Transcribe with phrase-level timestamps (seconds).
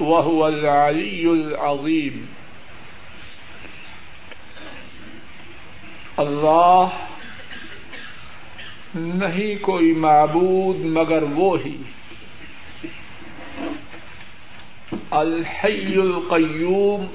[0.00, 2.24] وهو العلي العظيم.
[6.16, 6.86] اللہ
[8.94, 11.76] نہیں کوئی معبود مگر وہ ہی۔
[15.10, 17.06] الحی القیوم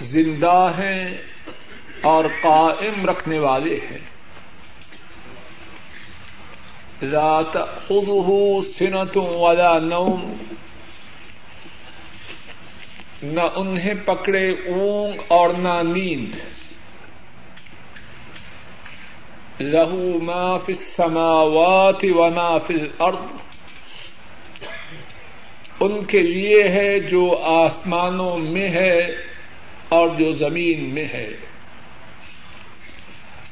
[0.00, 1.22] زندہ ہیں
[2.00, 3.98] اور قائم رکھنے والے ہیں۔
[7.04, 10.36] ذات خود سنت ولا نوم۔
[13.22, 16.34] نہ انہیں پکڑے اونگ اور نہ نیند۔
[19.60, 23.42] لہو ما فی السماوات و ما فی الارض۔
[25.80, 29.00] ان کے لیے ہے جو آسمانوں میں ہے
[29.88, 31.30] اور جو زمین میں ہے۔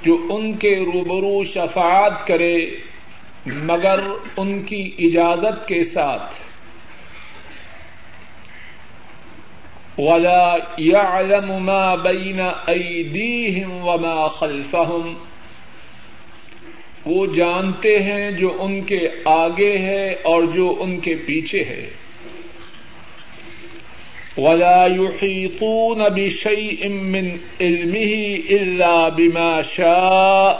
[0.04, 2.70] جو ان کے روبرو شفاعت کرے،
[3.46, 4.00] مگر
[4.38, 6.34] ان کی اجازت کے ساتھ۔
[9.98, 15.14] ولا يعلم ما بين ايديهم وما خلفهم۔
[17.06, 21.90] وہ جانتے ہیں جو ان کے آگے ہے اور جو ان کے پیچھے ہے۔
[24.38, 27.28] ولا يحيطون بشيء من
[27.62, 28.14] علمه
[28.50, 30.54] الا بما شاء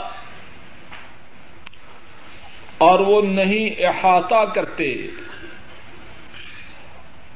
[2.78, 4.92] اور وہ نہیں احاطہ کرتے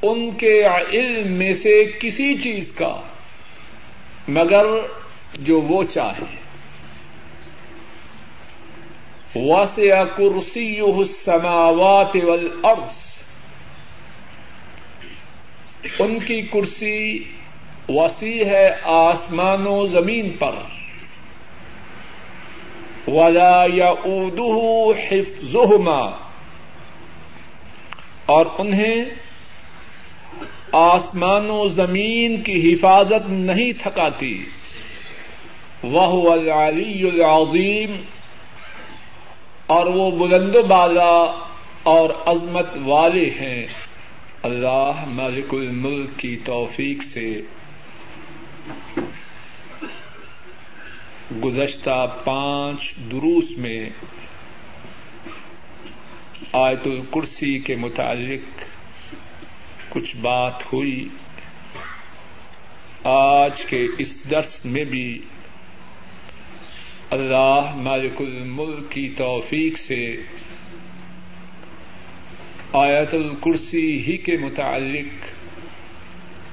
[0.02, 3.00] ان کے علم میں سے کسی چیز کا،
[4.28, 4.66] مگر
[5.38, 6.36] جو وہ چاہے۔
[9.36, 12.97] وسع کرسیہ السماوات والارض
[15.98, 17.24] ان کی کرسی
[17.88, 20.54] وسیع ہے آسمان و زمین پر۔
[23.08, 26.10] ولا یا اردو حفظہما
[28.26, 29.04] اور انہیں
[30.72, 34.44] آسمان و زمین کی حفاظت نہیں تھکاتی۔
[35.82, 37.96] وہ العلی العظیم
[39.66, 41.46] اور وہ بلند و بالا
[41.82, 43.66] اور عظمت والے ہیں۔
[44.42, 47.42] اللہ مالک الملک کی توفیق سے
[51.44, 53.90] گزشتہ پانچ دروس میں
[56.52, 58.62] آیت الکرسی کے متعلق
[59.88, 61.08] کچھ بات ہوئی۔
[63.04, 65.18] آج کے اس درس میں بھی
[67.10, 70.16] اللہ مالک الملک کی توفیق سے
[72.72, 75.24] آیت الکرسی ہی کے متعلق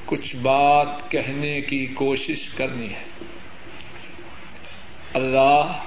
[0.06, 3.04] کچھ بات کہنے کی کوشش کرنی ہے۔
[5.14, 5.84] اللہ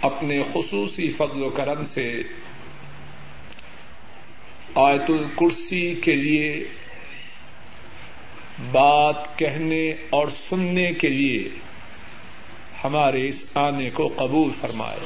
[0.00, 2.22] اپنے خصوصی فضل و کرم سے
[4.74, 6.64] آیت الکرسی کے لیے
[8.72, 11.48] بات کہنے اور سننے کے لیے
[12.84, 14.98] ہمارے اس آنے کو قبول فرمائے۔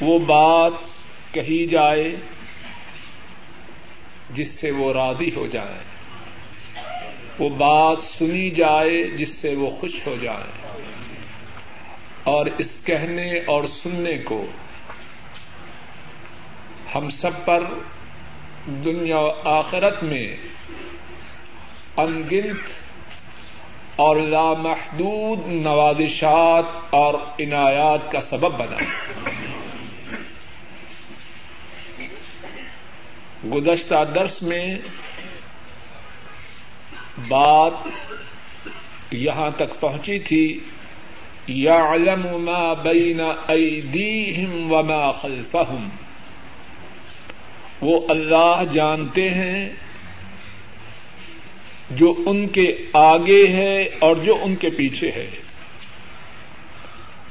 [0.00, 0.72] وہ بات
[1.32, 2.16] کہی جائے
[4.30, 5.78] جس سے وہ راضی ہو جائے۔
[7.38, 10.68] وہ بات سنی جائے جس سے وہ خوش ہو جائے۔
[12.24, 14.46] اور اس کہنے اور سننے کو
[16.94, 17.64] ہم سب پر
[18.66, 20.36] دنیا و آخرت میں
[21.96, 22.60] انگنت
[23.96, 28.76] اور لامحدود نوازشات اور عنایات کا سبب بنا۔
[33.44, 34.78] گزشتہ درس میں
[37.28, 37.72] بات
[39.10, 40.60] یہاں تک پہنچی تھی
[41.48, 45.88] يعلم ما بين أيديهم وما خلفهم
[47.80, 49.68] وہ اللہ جانتے ہیں،
[51.90, 55.30] جو ان کے آگے ہے اور جو ان کے پیچھے ہے۔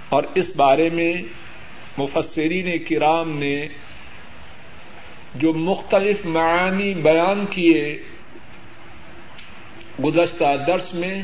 [0.09, 1.13] اور اس بارے میں
[1.97, 3.67] مفسرین کرام نے
[5.39, 8.03] جو مختلف معانی بیان کیے
[10.03, 11.21] گزشتہ درس میں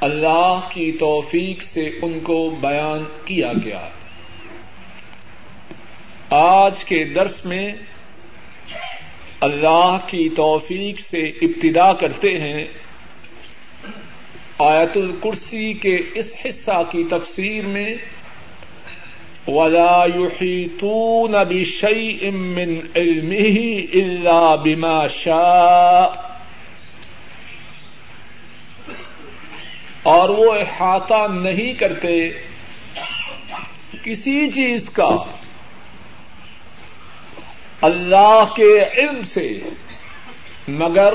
[0.00, 3.88] اللہ کی توفیق سے ان کو بیان کیا گیا۔
[6.30, 7.74] آج کے درس میں
[9.40, 12.64] اللہ کی توفیق سے ابتدا کرتے ہیں
[14.58, 17.94] آیت الکرسی کے اس حصہ کی تفسیر میں
[19.48, 26.10] ولا يحيطون بشيء من علمه الا بما شاء.
[30.02, 32.28] اور وہ احاطہ نہیں کرتے
[34.04, 35.10] کسی چیز کا
[37.80, 39.48] اللہ کے علم سے،
[40.68, 41.14] مگر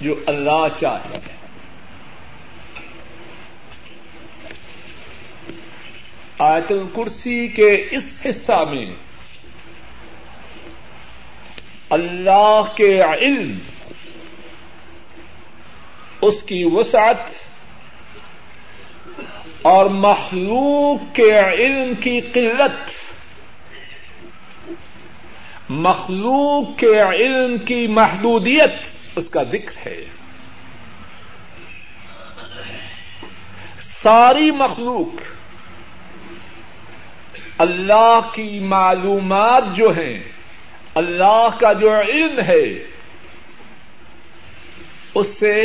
[0.00, 1.33] جو اللہ چاہے
[6.38, 8.90] آیت الکرسی کے اس حصہ میں
[11.90, 13.58] اللہ کے علم،
[16.20, 17.30] اس کی وسعت
[19.62, 22.90] اور مخلوق کے علم کی قلت،
[25.70, 28.72] مخلوق کے علم کی محدودیت،
[29.16, 30.04] اس کا ذکر ہے۔
[33.82, 35.33] ساری مخلوق
[37.58, 40.22] اللہ کی معلومات جو ہیں،
[40.94, 42.84] اللہ کا جو علم ہے،
[45.14, 45.62] اس سے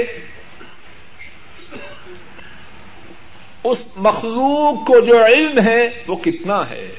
[3.64, 6.96] اس مخلوق کو جو علم ہے، وہ کتنا ہے؟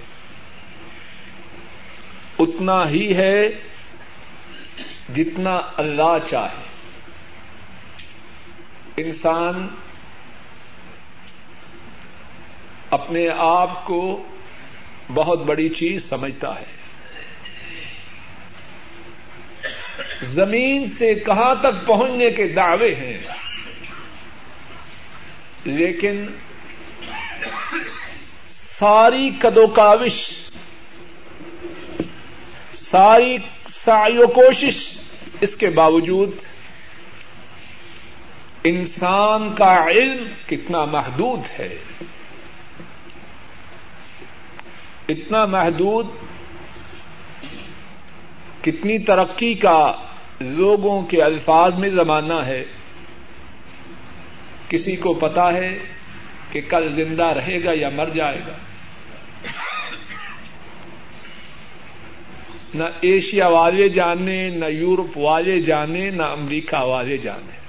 [2.38, 3.48] اتنا ہی ہے
[5.16, 6.70] جتنا اللہ چاہے۔
[8.96, 9.68] انسان
[12.90, 14.22] اپنے آپ کو
[15.14, 16.80] بہت بڑی چیز سمجھتا ہے۔
[20.22, 23.18] زمین سے کہاں تک پہنچنے کے دعوے ہیں؟
[25.64, 26.26] لیکن
[28.48, 30.30] ساری کدو کاوش،
[32.78, 33.36] ساری
[33.72, 34.98] ساری و کوشش
[35.40, 36.30] اس کے باوجود
[38.64, 41.78] انسان کا علم کتنا محدود ہے۔
[45.10, 46.06] اتنا محدود،
[48.62, 49.92] کتنی ترقی کا
[50.40, 52.64] لوگوں کے الفاظ میں زمانہ ہے،
[54.68, 55.78] کسی کو پتا ہے
[56.52, 58.52] کہ کل زندہ رہے گا یا مر جائے گا۔
[62.74, 67.60] نہ ایشیا والے جانے، نہ یورپ والے جانے، نہ امریکہ والے جانے۔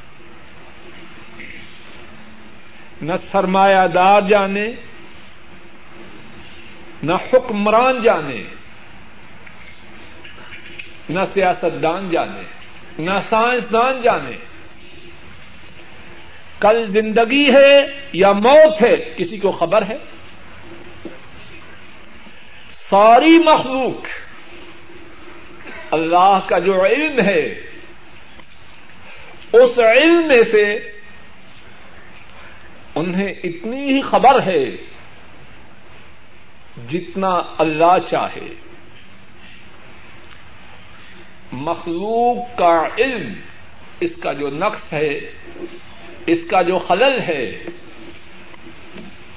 [3.02, 4.72] نہ سرمایہ دار جانے
[7.04, 8.44] نہ حکمران جانے،
[11.10, 12.42] نہ سیاستدان جانے،
[13.00, 14.38] نہ سائنسدان جانے۔
[16.60, 17.80] کل زندگی ہے
[18.14, 19.98] یا موت ہے، کسی کو خبر ہے؟
[22.72, 24.06] ساری مخلوق
[25.94, 27.46] اللہ کا جو علم ہے،
[29.54, 30.92] اس علم میں سے
[32.96, 34.91] انہیں اتنی ہی خبر ہے۔
[36.90, 38.56] جتنا اللہ چاہے۔
[41.52, 43.34] مخلوق کا علم
[44.00, 45.18] اس کا جو نقص ہے،
[46.26, 47.64] اس کا جو خلل ہے،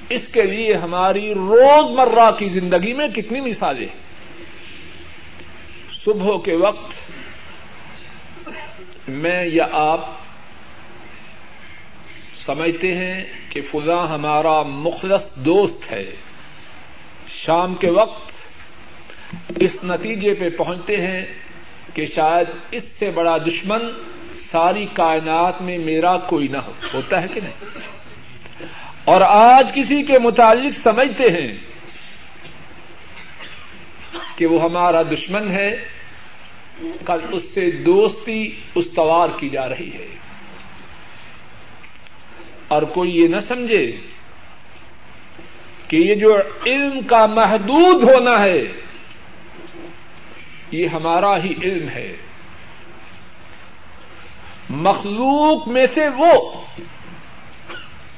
[0.09, 3.89] اس کے لیے ہماری روز مرہ کی زندگی میں کتنی مثالیں
[6.05, 7.11] صبح کے وقت
[9.09, 10.01] میں یا آپ
[12.47, 16.11] سمجھتے ہیں کہ فلاں ہمارا مخلص دوست ہے۔
[17.47, 18.31] شام کے وقت
[19.57, 21.25] اس نتیجے پہ پہنچتے ہیں
[21.95, 23.81] کہ شاید اس سے بڑا دشمن
[24.51, 27.79] ساری کائنات میں میرا کوئی نہ ہو۔ ہوتا ہے کہ نہیں؟
[29.05, 31.53] اور آج کسی کے متعلق سمجھتے ہیں
[34.37, 35.77] کہ وہ ہمارا دشمن ہے۔
[37.07, 40.09] کل اس سے دوستی استوار کی جا رہی ہے۔
[42.69, 43.97] اور کوئی یہ نہ سمجھے
[45.95, 46.37] کہ یہ جو
[46.67, 48.61] علم کا محدود ہونا ہے،
[50.71, 52.17] یہ ہمارا ہی علم ہے۔
[54.71, 56.61] مخلوق میں سے وہ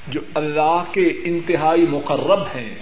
[0.09, 2.75] جو اللہ کے انتہائی مقرب ہیں،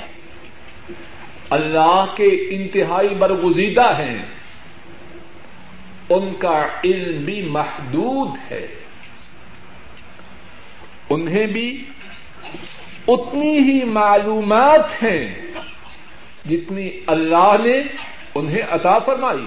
[1.50, 4.22] اللہ کے انتہائی برگزیدہ ہیں،
[6.10, 8.66] ان کا علم بھی محدود ہے۔
[11.10, 11.84] انہیں بھی
[13.08, 15.34] اتنی ہی معلومات ہیں
[16.50, 17.82] جتنی اللہ نے
[18.34, 19.46] انہیں عطا فرمائی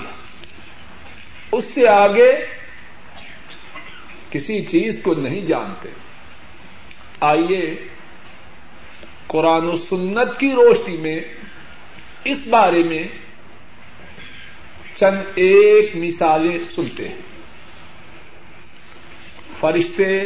[1.52, 2.32] اس سے آگے
[4.30, 5.90] کسی چیز کو نہیں جانتے۔
[7.22, 7.88] آئیے
[9.28, 11.20] قرآن و سنت کی روشنی میں
[12.24, 13.04] اس بارے میں
[14.96, 17.22] چند ایک مثالیں سنتے ہیں۔
[19.60, 20.22] فرشتے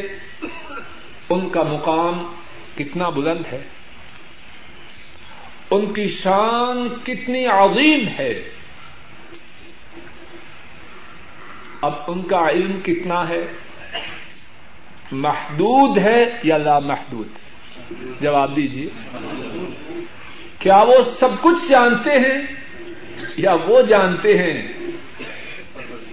[1.29, 2.40] ان کا مقام
[2.83, 3.61] کتنا بلند ہے
[5.71, 8.50] ان کی شان کتنی عظیم ہے
[11.81, 13.47] اب ان کا علم کتنا ہے
[15.11, 17.27] محدود ہے یا لامحدود
[18.19, 18.89] جواب دیجیے
[20.59, 22.41] کیا وہ سب کچھ جانتے ہیں
[23.38, 24.67] یا وہ جانتے ہیں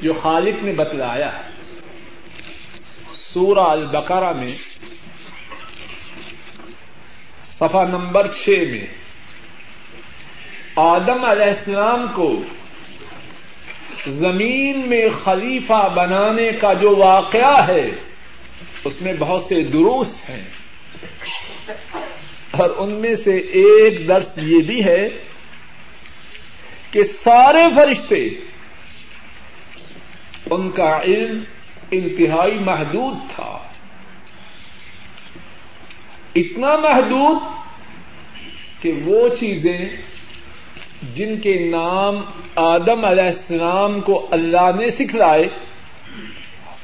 [0.02, 1.44] جو خالق نے بتلایا ہے؟
[3.14, 4.52] سورہ البقرہ میں
[7.58, 8.86] صفحہ نمبر چھ میں۔
[10.76, 12.42] آدم علیہ السلام کو
[14.06, 17.88] زمین میں خلیفہ بنانے کا جو واقعہ ہے،
[18.84, 20.44] اس میں بہت سے دروس ہیں۔
[22.50, 25.08] اور ان میں سے ایک درس یہ بھی ہے
[26.90, 28.26] کہ سارے فرشتے
[30.50, 31.44] ان کا علم
[31.90, 33.67] انتہائی محدود تھا۔
[36.34, 37.36] اتنا محدود
[38.82, 39.88] کہ وہ چیزیں
[41.14, 42.16] جن کے نام
[42.56, 45.44] آدم علیہ السلام کو اللہ نے سکھلائے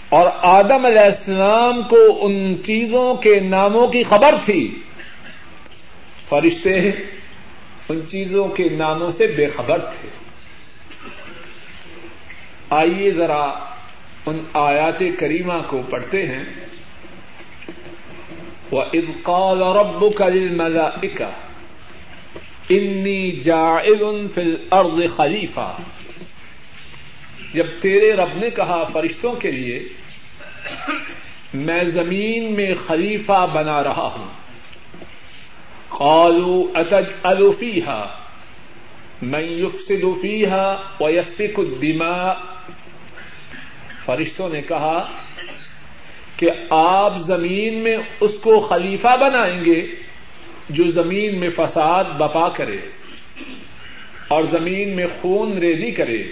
[0.09, 4.79] اور آدم علیہ السلام کو ان چیزوں کے ناموں کی خبر تھی،
[6.29, 6.91] فرشتے
[7.89, 10.09] ان چیزوں کے ناموں سے بے خبر تھے۔
[12.71, 13.51] آئیے ذرا
[14.27, 16.63] ان آیات کریمہ کو پڑھتے ہیں۔
[18.75, 20.87] وہ ابقال رب کا ملا
[22.69, 25.76] انی جاعل فی الارض خلیفہ
[27.54, 29.83] جب تیرے رب نے کہا فرشتوں کے لیے،
[31.54, 34.26] میں زمین میں خلیفہ بنا رہا ہوں۔
[35.88, 38.07] قالوا اتجعل فيها؟
[39.23, 42.35] من يفسد فيها ويسفك الدماء؟
[44.04, 45.07] فرشتوں نے کہا
[46.37, 49.87] کہ آپ زمین میں اس کو خلیفہ بنائیں گے
[50.69, 52.76] جو زمین میں فساد بپا کرے
[54.29, 56.23] اور زمین میں خون ریزی کرے۔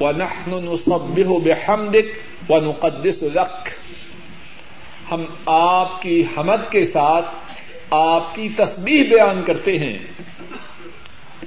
[0.00, 2.06] ونحن نصبح بحمدك
[2.48, 3.68] ونقدس لك
[5.12, 7.26] ہم آپ کی حمد کے ساتھ
[7.90, 9.98] آپ کی تسبیح بیان کرتے ہیں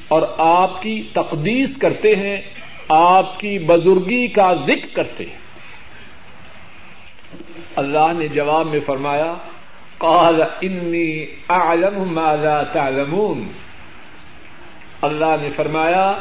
[0.08, 2.38] اور آپ کی تقدیس کرتے ہیں،
[2.90, 5.38] آپ کی بزرگی کا ذکر کرتے ہیں۔
[7.76, 9.36] اللہ نے جواب میں فرمایا،
[9.98, 13.48] قال، انی اعلم ما لا تعلمون
[15.02, 16.14] اللہ نے فرمایا،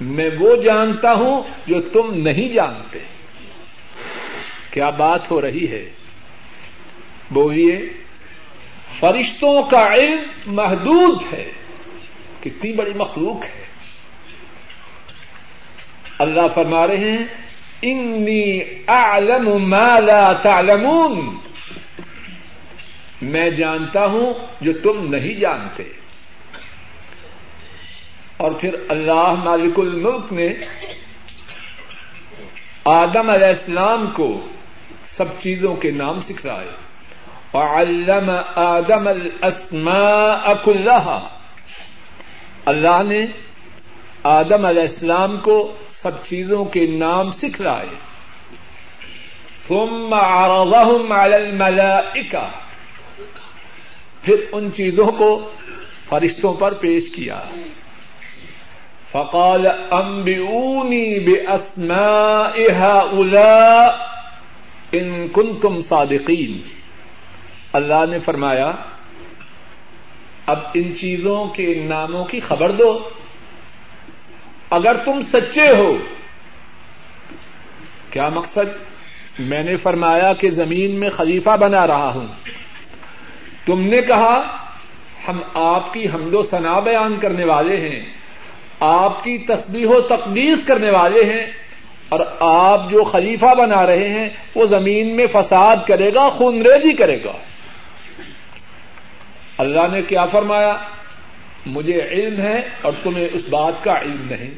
[0.00, 2.98] میں وہ جانتا ہوں جو تم نہیں جانتے
[4.70, 5.90] کیا بات ہو رہی ہے؟
[7.30, 7.88] بولیے،
[9.00, 11.52] فرشتوں کا علم محدود ہے،
[12.40, 13.64] کتنی بڑی مخلوق ہے۔
[16.18, 17.45] اللہ فرما رہے ہیں
[17.82, 21.18] انی اعلم ما لا تعلمون
[23.24, 25.82] میں جانتا ہوں جو تم نہیں جانتے
[28.38, 30.48] اور پھر اللہ مالک الملک نے
[32.86, 34.28] آدم علیہ السلام کو
[35.08, 36.68] سب چیزوں کے نام سکھلائے
[37.54, 41.18] وعلم آدم الاسماء كلها
[42.66, 43.24] اللہ نے
[44.30, 45.56] آدم علیہ السلام کو
[46.02, 47.94] سب چیزوں کے نام سکھلائے
[49.68, 52.40] ثم عرضهم على الملائكة
[54.22, 55.50] پھر ان چیزوں کو
[56.08, 57.42] فرشتوں پر پیش کیا۔
[59.12, 63.86] فقال انبئوني باسماء هؤلاء
[64.92, 66.58] ان كنتم صادقين
[67.72, 68.72] اللہ نے فرمایا،
[70.46, 73.08] اب ان چیزوں کے ناموں کی خبر دو۔
[74.70, 75.96] اگر تم سچے ہو،
[78.10, 78.76] کیا مقصد؟
[79.38, 82.26] میں نے فرمایا کہ زمین میں خلیفہ بنا رہا ہوں۔
[83.66, 84.40] تم نے کہا،
[85.28, 88.04] ہم آپ کی حمد و ثنا بیان کرنے والے ہیں،
[88.80, 91.46] آپ کی تسبیح و تقدیس کرنے والے ہیں،
[92.08, 96.92] اور آپ جو خلیفہ بنا رہے ہیں، وہ زمین میں فساد کرے گا خون ریزی
[96.92, 97.32] کرے گا۔
[99.58, 100.76] اللہ نے کیا فرمایا؟
[101.66, 104.50] مجھے علم ہے اور تمہیں اس بات کا علم نہیں۔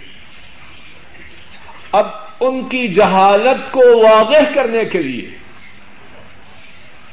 [1.93, 2.07] اب
[2.41, 5.31] ان کی جہالت کو واضح کرنے کے لیے،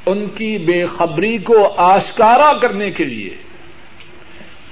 [0.06, 3.36] ان کی بے خبری کو آشکارا کرنے کے لیے،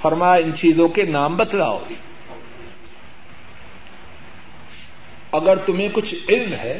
[0.01, 1.83] فرمایا ان چیزوں کے نام بتلاؤ۔
[5.31, 6.79] اگر تمہیں کچھ علم ہے،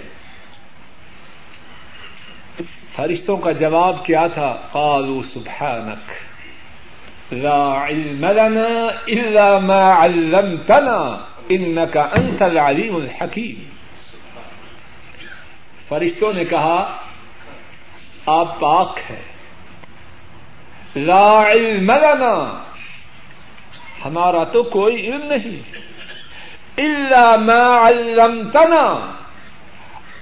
[2.95, 6.34] فرشتوں کا جواب کیا تھا؟ قالوا سبحانک۔
[7.31, 13.75] لا علم لنا الا ما علمتنا انك انت العلیم الحکیم
[15.87, 16.97] فرشتوں نے کہا،
[18.25, 19.21] آپ پاک ہے
[20.95, 22.63] لا علم لنا۔
[24.05, 25.77] ہمارا تو کوئی علم نہیں۔
[26.77, 29.11] الا ما علمتنا۔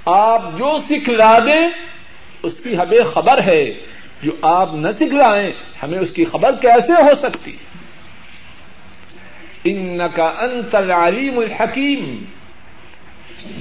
[0.05, 1.69] آپ جو سکھلا دیں،
[2.43, 3.92] اس کی ہمیں خبر ہے۔
[4.23, 5.51] جو آپ نہ سکھلائیں،
[5.83, 7.57] ہمیں اس کی خبر کیسے ہو سکتی؟
[9.63, 12.25] ان کا انت العلیم الحکیم۔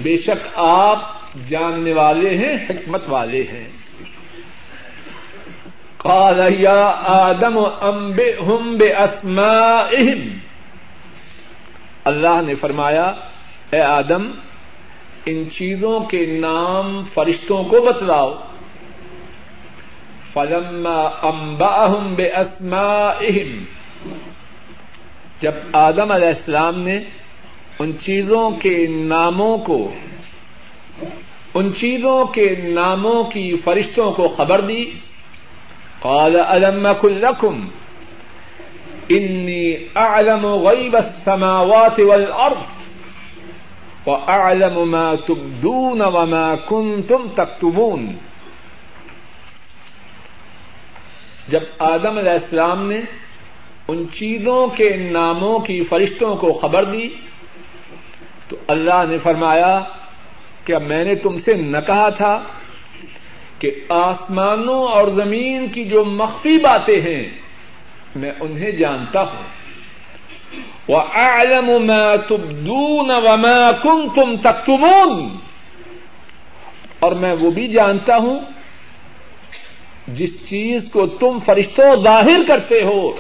[0.02, 3.68] بے شک آپ جاننے والے ہیں، حکمت والے ہیں۔
[5.96, 10.28] قال یا آدم انبئهم باسمائهم
[12.04, 13.12] اللہ نے فرمایا،
[13.70, 14.30] اے آدم،
[15.26, 18.38] ان چیزوں کے نام فرشتوں کو بتلاؤ۔
[20.34, 23.50] فلما انبأهم باسمائهم
[25.40, 26.96] جب آدم علیہ السلام نے
[27.78, 28.74] ان چیزوں کے
[29.12, 29.78] ناموں کو،
[31.54, 34.84] ان چیزوں کے ناموں کی فرشتوں کو خبر دی،
[36.00, 37.64] قال الم اكن لكم
[39.08, 39.64] انی
[39.96, 42.62] اعلم غیب السماوات والارض،
[44.06, 48.02] واعلم ما تبدون وما كنتم تكتبون
[51.48, 53.00] جب آدم علیہ السلام نے
[53.88, 57.08] ان چیزوں کے ناموں کی فرشتوں کو خبر دی،
[58.48, 59.80] تو اللہ نے فرمایا،
[60.64, 62.42] کیا میں نے تم سے نہ کہا تھا
[63.58, 67.28] کہ آسمانوں اور زمین کی جو مخفی باتیں ہیں،
[68.16, 69.62] میں انہیں جانتا ہوں؟
[70.88, 75.28] وَأَعْلَمُ مَا تُبْدُونَ وَمَا كُنْتُمْ تَكْتُمُونَ۔
[76.98, 78.40] اور میں وہ بھی جانتا ہوں
[80.08, 83.10] جس چیز کو تم فرشتوں ظاہر کرتے ہو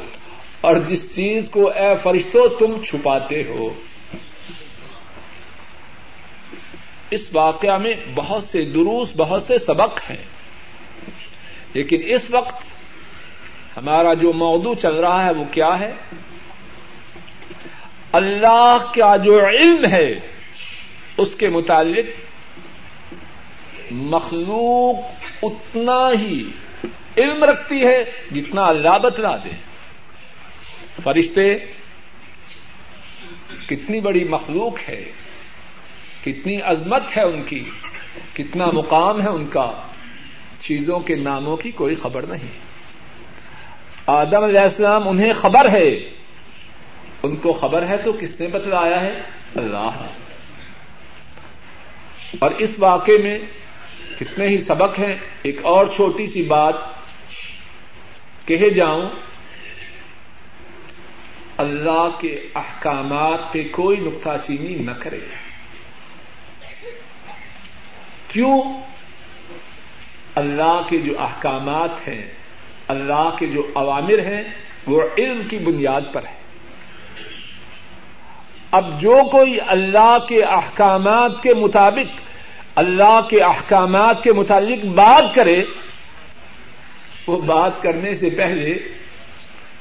[0.60, 3.70] اور جس چیز کو اے فرشتوں تم چھپاتے ہو۔
[7.10, 10.24] اس واقعہ میں بہت سے دروس، بہت سے سبق ہیں۔
[11.74, 12.62] لیکن اس وقت
[13.76, 15.92] ہمارا جو موضوع چل رہا ہے وہ کیا ہے؟
[18.12, 20.12] اللہ کا جو علم ہے،
[21.16, 22.06] اس کے متعلق
[23.90, 24.96] مخلوق
[25.42, 26.50] اتنا ہی
[27.18, 29.50] علم رکھتی ہے جتنا اللہ بتلا دے۔
[31.02, 31.58] فرشتے،
[33.66, 35.12] کتنی بڑی مخلوق ہے،
[36.24, 37.70] کتنی عظمت ہے ان کی،
[38.32, 39.72] کتنا مقام ہے ان کا،
[40.60, 42.58] چیزوں کے ناموں کی کوئی خبر نہیں۔
[44.06, 45.90] آدم علیہ السلام انہیں خبر ہے۔
[47.22, 49.20] ان کو خبر ہے تو کس نے بتلایا ہے؟
[49.54, 50.06] اللہ۔
[52.38, 53.38] اور اس واقعے میں
[54.20, 56.74] کتنے ہی سبق ہیں، ایک اور چھوٹی سی بات
[58.46, 59.02] کہے جاؤں،
[61.56, 65.20] اللہ کے احکامات پہ کوئی نقطہ چینی نہ کرے۔
[68.28, 68.62] کیوں؟
[70.34, 72.30] اللہ کے جو احکامات ہیں،
[72.88, 74.42] اللہ کے جو عوامر ہیں،
[74.86, 76.42] وہ علم کی بنیاد پر ہے
[78.70, 82.20] اب جو کوئی اللہ کے احکامات کے مطابق،
[82.74, 85.64] اللہ کے احکامات کے متعلق بات کرے
[87.26, 88.78] وہ بات کرنے سے پہلے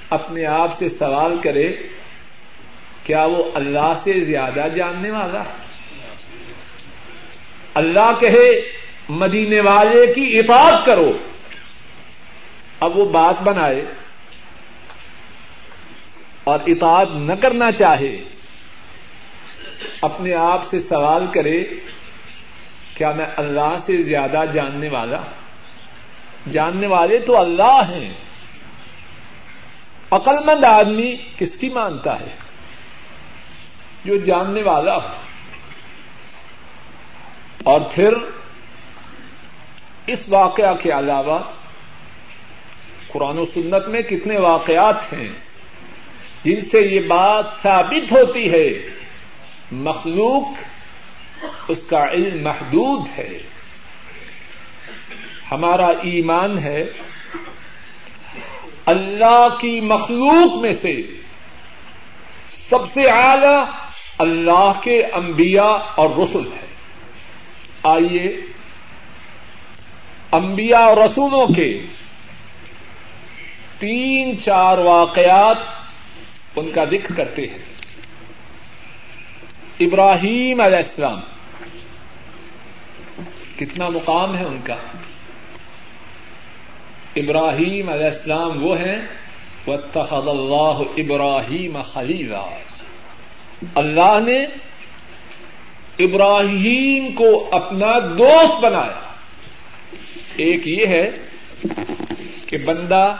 [0.09, 1.73] اپنے آپ سے سوال کرے،
[3.03, 5.43] کیا وہ اللہ سے زیادہ جاننے والا؟
[7.73, 8.71] اللہ کہے،
[9.09, 11.17] مدینے والے کی اطاعت کرو۔
[12.79, 13.85] اب وہ بات بنائے
[16.43, 18.23] اور اطاعت نہ کرنا چاہے،
[20.01, 21.63] اپنے آپ سے سوال کرے،
[22.95, 25.40] کیا میں اللہ سے زیادہ جاننے والا؟ ہوں
[26.51, 28.13] جاننے والے تو اللہ ہیں۔
[30.11, 32.35] عقل مند آدمی کس کی مانتا ہے؟
[34.05, 35.07] جو جاننے والا ہو۔
[37.63, 38.13] اور پھر
[40.07, 41.39] اس واقعہ کے علاوہ
[43.07, 45.29] قرآن و سنت میں کتنے واقعات ہیں
[46.43, 48.69] جن سے یہ بات ثابت ہوتی ہے،
[49.71, 50.63] مخلوق
[51.67, 53.37] اس کا علم محدود ہے۔
[55.51, 56.83] ہمارا ایمان ہے
[58.85, 60.93] اللہ کی مخلوق میں سے
[62.69, 63.57] سب سے اعلی
[64.17, 66.67] اللہ کے انبیاء اور رسول ہے
[67.83, 68.27] آئیے،
[70.31, 71.85] انبیاء اور رسولوں کے
[73.79, 75.57] تین چار واقعات
[76.55, 77.63] ان کا ذکر کرتے ہیں۔
[79.79, 81.19] ابراہیم علیہ السلام،
[83.59, 84.75] کتنا مقام ہے ان کا؟
[87.15, 89.07] ابراہیم علیہ السلام وہ ہیں،
[89.67, 92.45] واتخذ اللہ ابراہیم خلیلا
[93.75, 94.45] اللہ نے
[95.99, 99.01] ابراہیم کو اپنا دوست بنایا۔
[100.35, 101.11] ایک یہ ہے
[102.47, 103.15] کہ بندہ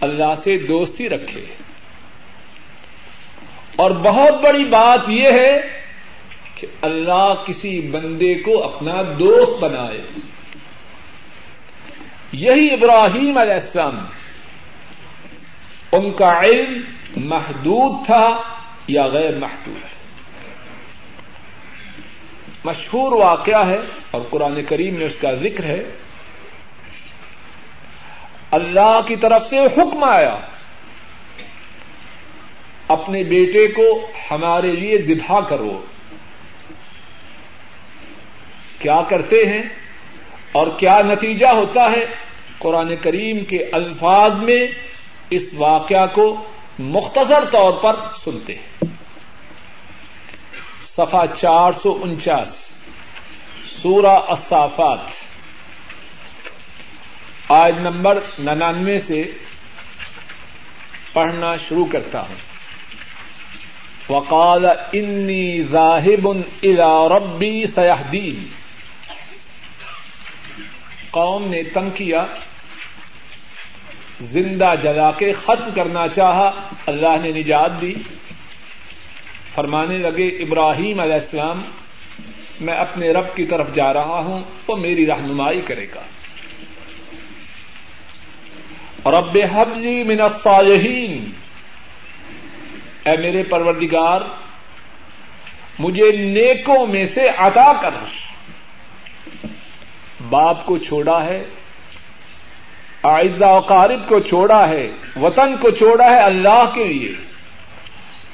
[0.00, 1.44] اللہ سے دوستی رکھے۔
[3.76, 5.52] اور بہت بڑی بات یہ ہے
[6.54, 10.00] کہ اللہ کسی بندے کو اپنا دوست بنائے۔
[12.36, 14.06] یہی ابراہیم علیہ السلام
[15.92, 16.80] ان کا علم
[17.16, 18.24] محدود تھا
[18.88, 19.84] یا غیر محدود
[22.64, 23.78] مشہور واقعہ ہے
[24.10, 25.82] اور قرآن کریم میں اس کا ذکر ہے،
[28.50, 30.36] اللہ کی طرف سے حکم آیا،
[32.88, 35.82] اپنے بیٹے کو ہمارے لیے ذبح کرو۔
[38.78, 39.62] کیا کرتے ہیں
[40.52, 42.25] اور کیا نتیجہ ہوتا ہے؟
[42.58, 44.66] قرآن کریم کے الفاظ میں
[45.30, 46.44] اس واقعہ کو
[46.78, 48.84] مختصر طور پر سنتے ہیں۔
[50.84, 52.72] سفا چار سو انچاس،
[53.64, 55.00] سورہ اصافات
[57.48, 59.32] آج نمبر ننانوے سے
[61.12, 62.56] پڑھنا شروع کرتا ہوں۔
[64.08, 66.28] وقال انی ذاہب
[66.62, 68.46] الى ربی سیاحدین
[71.10, 72.26] قوم نے تنگ کیا
[74.20, 76.50] زندہ جلا کے ختم کرنا چاہا،
[76.86, 77.94] اللہ نے نجات دی۔
[79.54, 81.62] فرمانے لگے، ابراہیم علیہ السلام،
[82.60, 86.02] میں اپنے رب کی طرف جا رہا ہوں، وہ میری رہنمائی کرے گا۔
[89.10, 91.30] رب حبلی من الصالحین۔
[93.04, 94.20] اے میرے پروردگار،
[95.78, 97.90] مجھے نیکوں میں سے عطا کر۔
[100.28, 101.44] باپ کو چھوڑا ہے
[103.06, 104.88] آئزہ قارب کو چھوڑا ہے،
[105.20, 107.12] وطن کو چھوڑا ہے اللہ کے لیے۔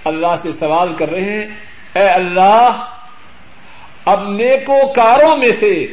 [0.05, 1.49] اللہ سے سوال کر رہے ہیں،
[1.95, 2.85] اے اللہ،
[4.05, 5.87] اب نیکو کاروں میں سے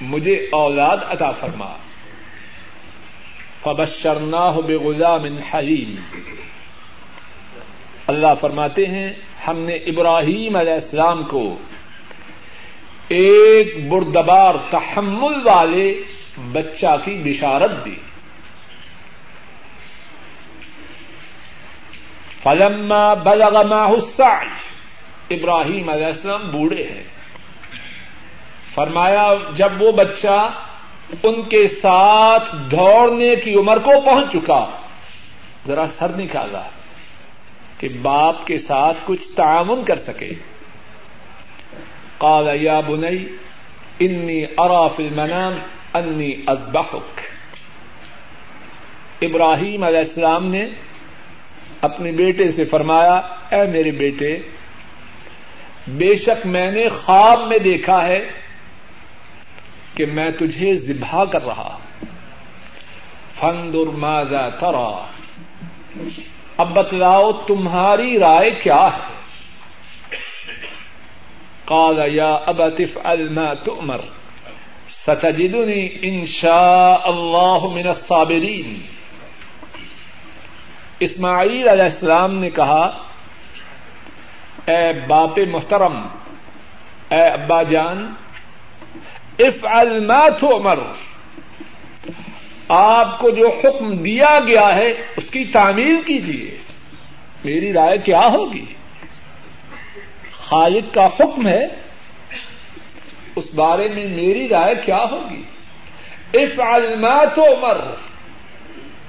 [0.00, 1.76] مجھے اولاد عطا فرما۔
[3.62, 5.94] فبشرنا بے غلام حلیم۔
[8.06, 9.12] اللہ فرماتے ہیں،
[9.48, 11.56] ہم نے ابراہیم علیہ السلام کو
[13.08, 16.02] ایک بردبار تحمل والے
[16.52, 17.94] بچہ کی بشارت دی۔
[22.42, 24.48] فلما بلغ معه السعي
[25.30, 27.04] ابراہیم علیہ السلام بوڑھے ہیں۔
[28.74, 30.48] فرمایا، جب وہ بچہ
[31.22, 34.66] ان کے ساتھ دوڑنے کی عمر کو پہنچ چکا،
[35.66, 36.62] ذرا سر نکالا
[37.78, 40.30] کہ باپ کے ساتھ کچھ تعاون کر سکے۔
[42.18, 43.36] قال، یا بنئی
[44.00, 45.52] انی ارا فی المنام
[45.94, 47.20] انی ازبحک
[49.22, 50.68] ابراہیم علیہ السلام نے
[51.80, 53.14] اپنے بیٹے سے فرمایا،
[53.50, 54.38] اے میرے بیٹے،
[55.86, 58.30] بے شک میں نے خواب میں دیکھا ہے
[59.94, 61.78] کہ میں تجھے ذبح کر رہا
[63.40, 65.06] فندر ماذا ترا۔
[66.56, 69.12] اب بتلاؤ تمہاری رائے کیا ہے؟
[71.64, 74.00] قال، یا ابت افعل تؤمر۔
[75.06, 78.74] ستجدنی ان شاء اللہ من الصابرین.
[81.00, 82.82] اسماعیل علیہ السلام نے کہا،
[84.66, 85.96] اے باپ محترم،
[87.10, 88.06] اے ابا جان
[89.38, 89.64] اف
[90.40, 90.78] تؤمر.
[92.68, 96.56] آپ کو جو حکم دیا گیا ہے، اس کی تعمیل کیجیے
[97.44, 98.64] میری رائے کیا ہوگی؟
[100.32, 101.62] خالد کا حکم ہے
[103.36, 105.42] اس بارے میں میری رائے کیا ہوگی؟
[106.34, 106.60] اف
[107.34, 107.80] تؤمر،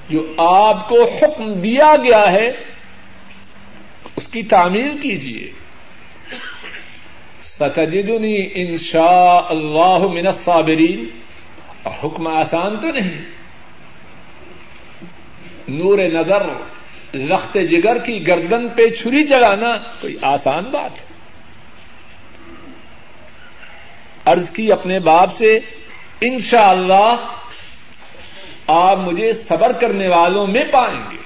[0.09, 2.51] جو آپ کو حکم دیا گیا ہے،
[4.15, 5.51] اس کی تعمیل کیجیے
[7.43, 11.21] ستجدنی ان شاء اللہ من الصابرین۔
[11.83, 13.21] اور حکم آسان تو نہیں۔
[15.67, 16.45] نور نظر،
[17.13, 21.10] لخت جگر کی گردن پہ چھری چلانا کوئی آسان بات ہے۔
[24.25, 25.59] ارض کی اپنے باپ سے
[26.21, 27.15] ان شاء اللہ
[28.67, 31.17] آپ مجھے صبر کرنے والوں میں پائیں گے۔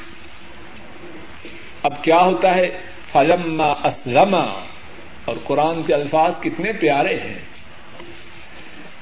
[1.83, 2.81] اب کیا ہوتا ہے؟
[3.11, 4.35] فلما اسلم
[5.25, 7.39] اور قرآن کے الفاظ کتنے پیارے ہیں۔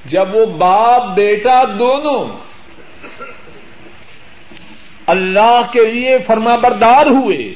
[0.04, 2.44] جب وہ باپ، بیٹا دونوں
[5.06, 7.54] اللہ کے لیے فرما بردار ہوئے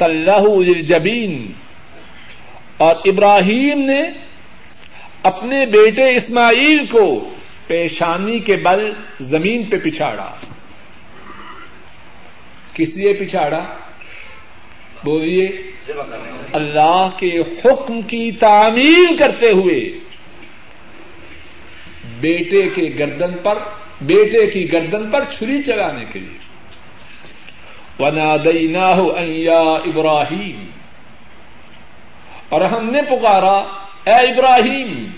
[0.00, 1.52] اللہ جبین
[2.76, 4.02] اور ابراہیم نے
[5.24, 7.34] اپنے بیٹے اسماعیل کو
[7.66, 10.36] پیشانی کے بل زمین پہ پچھاڑا۔
[12.74, 13.64] کس لیے پچھاڑا؟
[15.04, 15.48] بولیے،
[16.52, 19.80] اللہ کے حکم کی تعمیر کرتے ہوئے۔
[22.20, 23.58] بیٹے کے گردن پر،
[24.00, 26.44] بیٹے کی گردن پر چھری چلانے کے لیے۔
[27.98, 29.10] ونا دینا ہو
[29.86, 30.64] ابراہیم
[32.48, 35.10] اور ہم نے پکارا اے ابراہیم،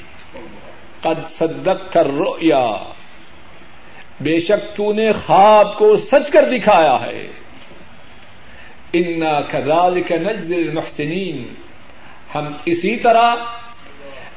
[1.00, 2.76] قد صدق کر رویا
[4.20, 7.28] بے شک تو نے خواب کو سچ کر دکھایا ہے۔
[8.92, 11.54] انا کزال کے نزل محسنین
[12.34, 13.34] ہم اسی طرح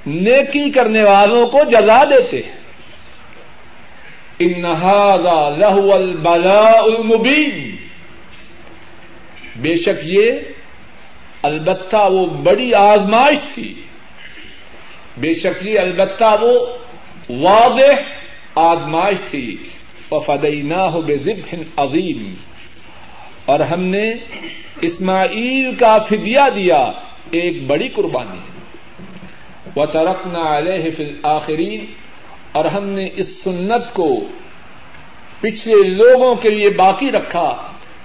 [0.06, 2.60] نیکی کرنے والوں کو جگا دیتے ہیں۔
[4.40, 7.76] انہادا لہو البلا المبین
[9.56, 10.32] بے شک یہ،
[11.44, 13.79] البتہ وہ بڑی آزمائش تھی۔
[15.20, 16.66] بے شک یہ البتہ وہ
[17.30, 18.02] واضح
[18.56, 19.58] آزمائش تھی۔
[20.12, 22.34] وفدئی ہو بے ذب عظیم
[23.46, 24.14] اور ہم نے
[24.82, 26.92] اسماعیل کا فدیا دیا،
[27.32, 28.40] ایک بڑی قربانی۔
[29.76, 31.86] و ترکنا علیہ فی الآخرین
[32.52, 34.20] اور ہم نے اس سنت کو
[35.42, 37.56] پچھلے لوگوں کے لیے باقی رکھا۔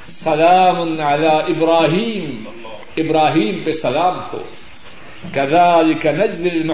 [0.07, 2.44] سلام علی ابراہیم۔
[2.96, 4.44] ابراہیم پہ سلام ہو۔
[5.37, 6.71] گزال کا نزل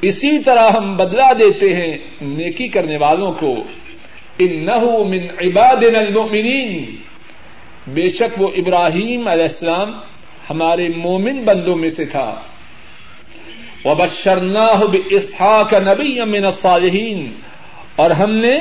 [0.00, 3.54] اسی طرح ہم بدلا دیتے ہیں نیکی کرنے والوں کو۔
[4.38, 4.66] ان
[5.10, 6.96] من عباد المؤمنین
[7.86, 9.92] بے شک وہ ابراہیم علیہ السلام
[10.50, 12.34] ہمارے مومن بندوں میں سے تھا۔
[13.84, 14.66] وبشرنا
[15.10, 17.32] اسحاق نبی امن الصالحین
[17.96, 18.56] اور ہم نے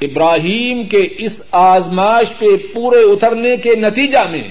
[0.00, 4.48] ابراہیم کے اس آزماش پہ پورے اترنے کے نتیجہ میں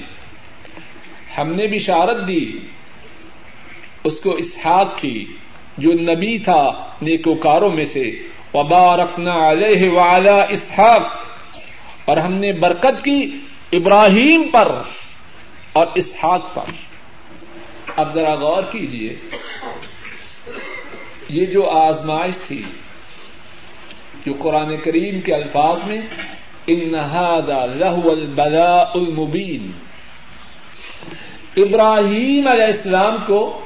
[1.38, 2.46] ہم نے بھی شارت دی،
[4.04, 5.26] اس کو اسحاق کی،
[5.78, 6.64] جو نبی تھا
[7.02, 8.12] نیکوکاروں میں سے۔
[8.54, 11.04] وبارکنا علیہ وعلی اسحاق،
[12.06, 13.20] اور ہم نے برکت کی
[13.72, 14.72] ابراہیم پر
[15.74, 16.72] اور اسحاق پر۔
[17.96, 19.16] اب ذرا غور کیجیے
[21.30, 22.62] یہ جو آزمائش تھی،
[24.26, 26.02] جو قرآن کریم کے الفاظ میں
[26.68, 29.72] انہاد لہ البلا المبین۔
[31.58, 33.66] ابراہیم علیہ السلام کو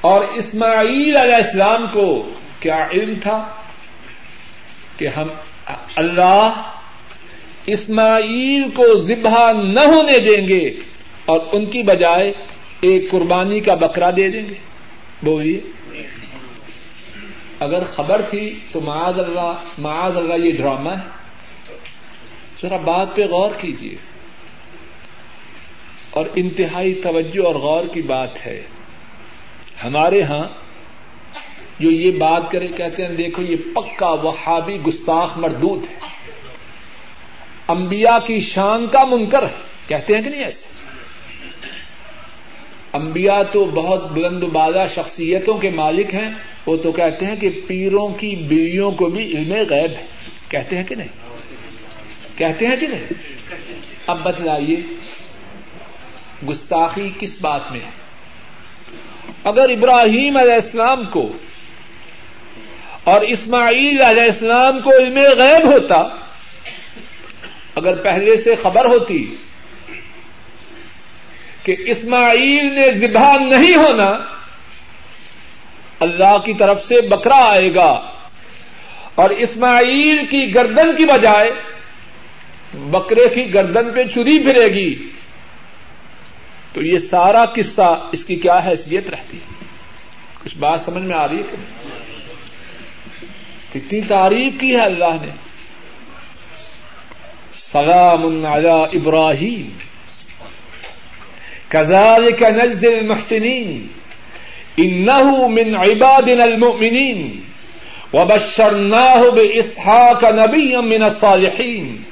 [0.00, 3.52] اور اسماعیل علیہ السلام کو کیا علم تھا
[4.96, 5.28] کہ ہم
[5.96, 6.70] اللہ
[7.66, 10.78] اسماعیل کو ذبح نہ ہونے دیں گے
[11.24, 12.32] اور ان کی بجائے
[12.80, 14.54] ایک قربانی کا بکرا دے دیں گے؟
[15.22, 15.60] بولیے۔
[17.60, 21.08] اگر خبر تھی تو معاذ اللہ معاذ اللہ یہ ڈرامہ ہے۔
[22.62, 24.11] ذرا بات پہ غور کیجیے
[26.12, 28.62] اور انتہائی توجہ اور غور کی بات ہے۔
[29.84, 30.44] ہمارے یہاں
[31.78, 35.96] جو یہ بات کرے، کہتے ہیں، دیکھو یہ پکا وہابی گستاخ مردود ہے۔
[37.68, 39.54] انبیاء کی شان کا منکر ہے۔
[39.88, 40.66] کہتے ہیں کہ نہیں ایسے؟
[42.92, 46.30] انبیاء تو بہت بلند بالا شخصیتوں کے مالک ہیں۔
[46.66, 50.06] وہ تو کہتے ہیں کہ پیروں کی بیویوں کو بھی علم غیب ہے۔
[50.48, 51.08] کہتے ہیں کہ نہیں؟
[52.38, 53.06] کہتے ہیں کہ نہیں؟
[54.06, 54.76] اب بتلائیے۔
[56.48, 57.90] گستاخی کس بات میں ہے؟
[59.44, 61.32] اگر ابراہیم علیہ السلام کو
[63.04, 65.96] اور اسماعیل علیہ السلام کو علم غیب ہوتا،
[67.74, 69.36] اگر پہلے سے خبر ہوتی
[71.62, 74.08] کہ اسماعیل نے ذبح نہیں ہونا،
[76.00, 78.12] اللہ کی طرف سے بکرا آئے گا
[79.14, 81.50] اور اسماعیل کی گردن کی بجائے
[82.74, 85.08] بکرے کی گردن پہ چری پھرے گی۔
[86.72, 89.64] تو یہ سارا قصہ اس کی کیا حیثیت رہتی ہے؟
[90.44, 91.42] کچھ بات سمجھ میں آ رہی ہے
[93.72, 95.30] کہ کتنی تعریف کی ہے اللہ نے۔
[97.56, 99.68] سلام علی ابراہیم۔
[101.68, 103.86] کزال کا نزد المحسنین۔
[104.76, 107.40] انه من عبادنا المؤمنین۔
[108.12, 112.02] وبشرناه باسحاق نبيا من الصالحين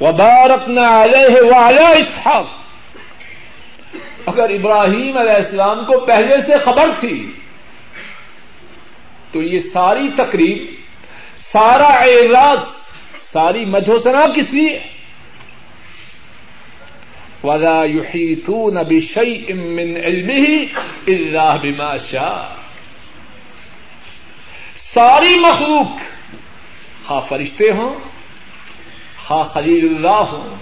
[0.00, 2.63] وباركنا عليه وعلى اسحاق۔
[4.26, 7.30] اگر ابراہیم علیہ السلام کو پہلے سے خبر تھی،
[9.32, 10.74] تو یہ ساری تقریب،
[11.36, 12.58] سارا اعراض،
[13.20, 14.78] ساری مجھوسنا کس لیے؟
[17.44, 20.64] ولا يحيطون بشيء من علمه
[21.06, 22.56] الا بما شاء۔
[24.76, 25.98] ساری مخلوق،
[27.06, 27.94] خواہ فرشتے ہوں،
[29.26, 30.56] خواہ خلیل اللہ ہوں،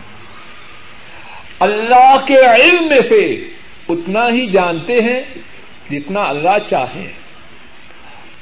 [1.61, 3.52] اللہ کے علم میں سے
[3.89, 5.21] اتنا ہی جانتے ہیں
[5.91, 7.13] جتنا اللہ چاہے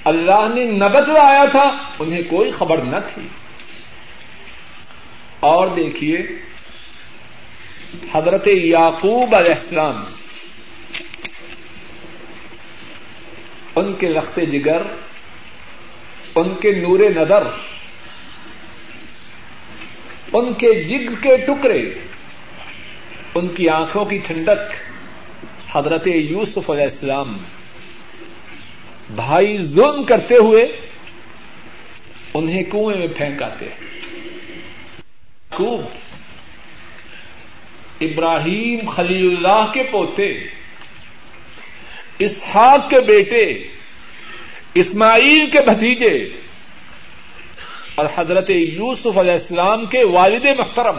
[0.05, 3.29] اللہ نے نبت لایا تھا، انہیں کوئی خبر نہ تھی۔
[5.41, 6.19] اور دیکھیے،
[8.13, 10.05] حضرت یعقوب علیہ السلام،
[13.77, 14.83] ان کے لخت جگر،
[16.35, 17.47] ان کے نور نظر،
[20.33, 21.95] ان کے جگ کے ٹکڑے،
[23.35, 24.90] ان کی آنکھوں کی ٹھنڈک
[25.73, 27.39] حضرت یوسف علیہ السلام
[29.11, 30.81] بھائی ظلم کرتے ہوئے
[32.35, 33.67] انہیں کنویں میں پھینک آتے
[35.51, 35.81] خوب
[38.01, 40.33] ابراہیم خلیل اللہ کے پوتے،
[42.19, 43.69] اسحاق کے بیٹے،
[44.75, 46.29] اسماعیل کے بھتیجے
[47.95, 50.99] اور حضرت یوسف علیہ السلام کے والد محترم۔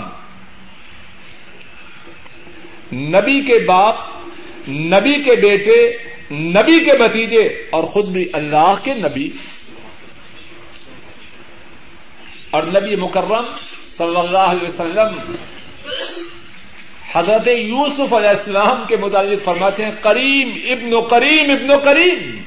[2.93, 4.10] نبی کے باپ
[4.67, 5.97] نبی کے بیٹے،
[6.31, 9.29] نبی کے بتیجے اور خود بھی اللہ کے نبی۔
[12.49, 13.43] اور نبی مکرم
[13.97, 15.35] صلی اللہ علیہ وسلم
[17.13, 22.41] حضرت یوسف علیہ السلام کے متعلق فرماتے ہیں، کریم، ابن و کریم، ابن و کریم۔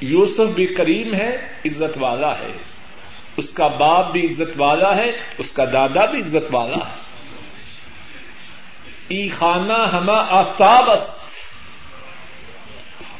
[0.00, 2.52] یوسف بھی کریم ہے، عزت والا ہے۔
[3.36, 7.03] اس کا باپ بھی عزت والا ہے، اس کا دادا بھی عزت والا ہے۔
[9.08, 10.90] ای خانہ ہما آفتاب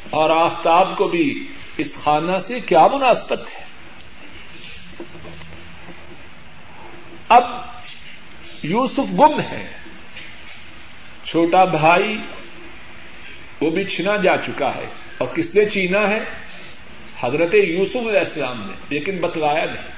[0.09, 3.65] اور آفتاب کو بھی اس خانہ سے کیا مناسبت ہے؟
[7.29, 7.43] اب
[8.63, 9.71] یوسف گم ہے۔
[11.25, 12.17] چھوٹا بھائی،
[13.61, 14.85] وہ بھی چھنا جا چکا ہے۔
[15.17, 16.19] اور کس نے چینا ہے؟
[17.19, 19.95] حضرت یوسف علیہ السلام نے، لیکن بتلایا نہیں۔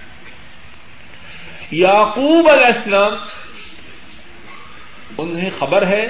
[1.72, 3.14] یعقوب علیہ السلام
[5.18, 6.08] انہیں خبر ہے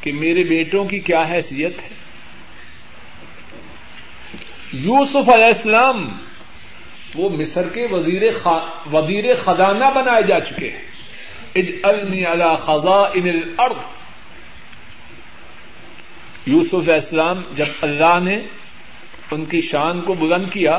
[0.00, 1.88] کہ میرے بیٹوں کی کیا حیثیت ہے؟
[4.72, 6.08] یوسف علیہ السلام
[7.14, 8.22] وہ مصر کے وزیر
[8.92, 10.94] وزیر خزانہ بنائے جا چکے ہیں۔
[12.56, 13.84] خزاں ان الارض۔
[16.46, 18.38] یوسف علیہ السلام جب اللہ نے
[19.30, 20.78] ان کی شان کو بلند کیا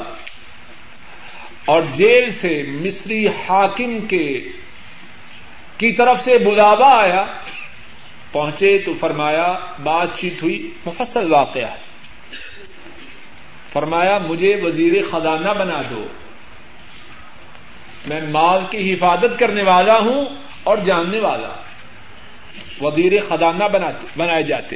[1.66, 4.48] اور جیل سے مصری حاکم کے
[5.78, 7.26] کی طرف سے بلاوا آیا،
[8.32, 11.76] پہنچے تو فرمایا، بات چیت ہوئی، مفصل واقعہ
[13.74, 16.08] فرمایا، مجھے وزیر خزانہ بنا دو۔
[18.08, 20.26] میں مال کی حفاظت کرنے والا ہوں
[20.64, 21.50] اور جاننے والا۔
[22.82, 23.64] وزیر خزانہ
[24.18, 24.76] بنائے جاتے۔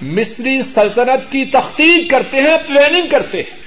[0.00, 3.60] مصری سلطنت کی تختیق کرتے ہیں پلاننگ کرتے ہیں۔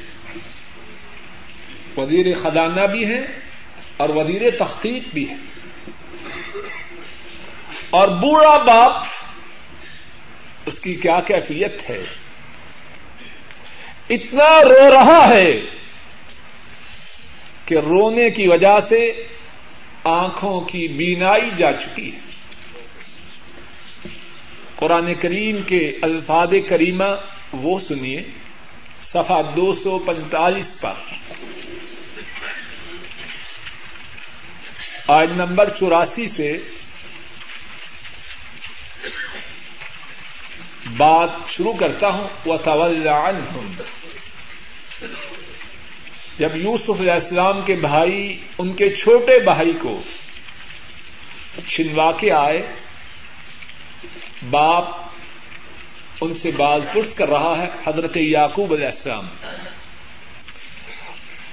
[1.97, 3.48] وزیر خزانہ بھی ہیں۔
[3.99, 5.35] اور وزیر تختیق بھی ہے۔
[7.89, 9.03] اور بوڑھا باپ،
[10.65, 12.03] اس کی کیا کیفیت ہے؟
[14.09, 15.61] اتنا رو رہا ہے
[17.65, 19.27] کہ رونے کی وجہ سے
[20.03, 22.19] آنکھوں کی بینائی جا چکی ہے۔
[24.75, 27.15] قرآن کریم کے الفاظ کریمہ
[27.53, 28.23] وہ سنیے،
[29.03, 30.93] صفحہ دو سو پینتالیس پر۔
[35.09, 36.57] آج نمبر چوراسی سے
[40.97, 42.53] بات شروع کرتا ہوں وہ
[43.09, 43.73] عنہم
[46.37, 50.01] جب یوسف علیہ السلام کے بھائی، ان کے چھوٹے بھائی کو
[51.67, 52.67] چھنوا کے آئے،
[54.49, 54.85] باپ
[56.21, 59.27] ان سے باز پرس کر رہا ہے، حضرت یعقوب علیہ السلام۔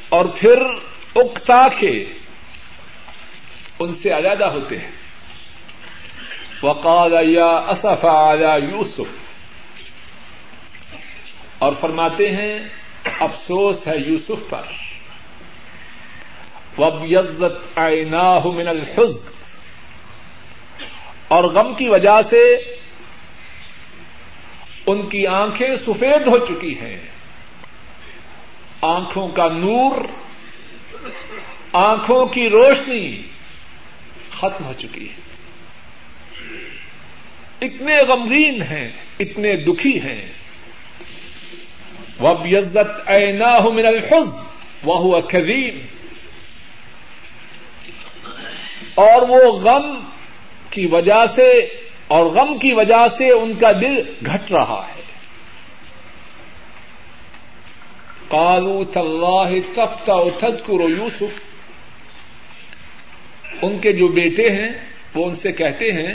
[0.08, 0.62] اور پھر
[1.14, 2.04] اکتا کے
[3.78, 4.90] ان سے علیحدہ ہوتے ہیں۔
[6.62, 9.26] وقال یا اصف علی یوسف۔
[11.58, 12.68] اور فرماتے ہیں،
[13.20, 14.62] افسوس ہے یوسف پر۔
[16.80, 17.78] وب یزت
[18.56, 19.30] من الحزن۔
[21.28, 22.56] اور غم کی وجہ سے
[24.86, 27.00] ان کی آنکھیں سفید ہو چکی ہیں۔
[28.82, 30.06] آنکھوں کا نور،
[31.72, 33.22] آنکھوں کی روشنی۔
[34.38, 35.14] ختم ہو چکی ہے۔
[37.60, 38.88] اتنے غمگین ہیں،
[39.20, 40.32] اتنے دکھی ہیں۔
[42.20, 44.28] وب یزت اینا من الحز
[44.82, 45.86] وہ ہوا کریم
[48.94, 50.00] اور وہ غم
[50.70, 51.50] کی وجہ سے،
[52.08, 55.02] اور غم کی وجہ سے ان کا دل گھٹ رہا ہے۔
[58.28, 61.55] کالو تلّہ تفتا تذکر یوسف
[63.62, 64.68] ان کے جو بیٹے ہیں
[65.14, 66.14] وہ ان سے کہتے ہیں،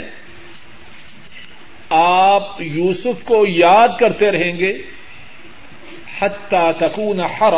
[1.90, 4.72] آپ یوسف کو یاد کرتے رہیں گے
[6.18, 7.54] حتہ تکون ہر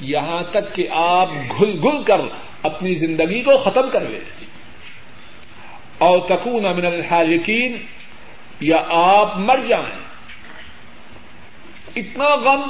[0.00, 1.30] یہاں تک کہ آپ
[1.60, 2.20] گل گل کر
[2.62, 4.20] اپنی زندگی کو ختم کر لیں
[5.98, 7.76] اور تکون امن الحالکین،
[8.60, 9.98] یا آپ مر جائیں۔
[11.96, 12.62] اتنا غم،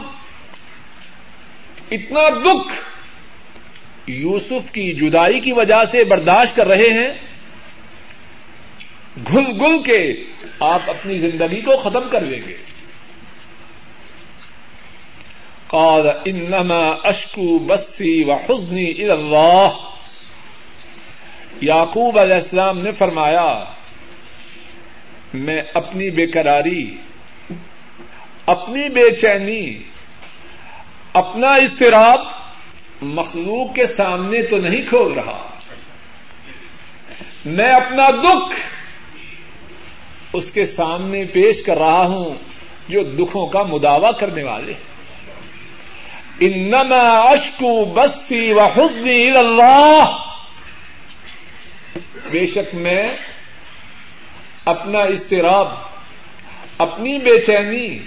[1.91, 2.73] اتنا دکھ
[4.07, 7.09] یوسف کی جدائی کی وجہ سے برداشت کر رہے ہیں
[9.35, 10.25] گل گل کے
[10.61, 12.57] آپ اپنی زندگی کو ختم کر لیں گے۔
[15.67, 19.69] قال، انما اشکو بسی و حسنی اللہ
[21.61, 23.65] یعقوب علیہ السلام نے فرمایا،
[25.35, 26.97] میں اپنی بے قراری،
[28.47, 29.79] اپنی بے چینی،
[31.13, 32.44] اپنا اضطراب
[33.05, 35.49] مخلوق کے سامنے تو نہیں کھول رہا۔
[37.45, 38.61] میں اپنا دکھ
[40.33, 42.35] اس کے سامنے پیش کر رہا ہوں
[42.89, 44.73] جو دکھوں کا مداوع کرنے والے۔
[46.41, 50.17] انما اشکو بسی و حسنی اللہ
[52.31, 53.17] بے شک میں
[54.65, 55.69] اپنا اضطراب،
[56.79, 57.99] اپنی بے چینی،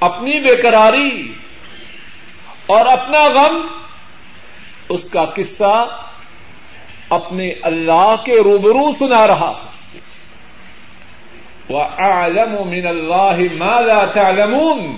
[0.00, 1.32] اپنی بے قراری
[2.66, 3.83] اور اپنا غم
[4.88, 5.84] اس کا قصہ
[7.08, 9.66] اپنے اللہ کے روبرو سنا رہا۔
[11.68, 14.96] وہ عالم من اللہ مالا تعلمون۔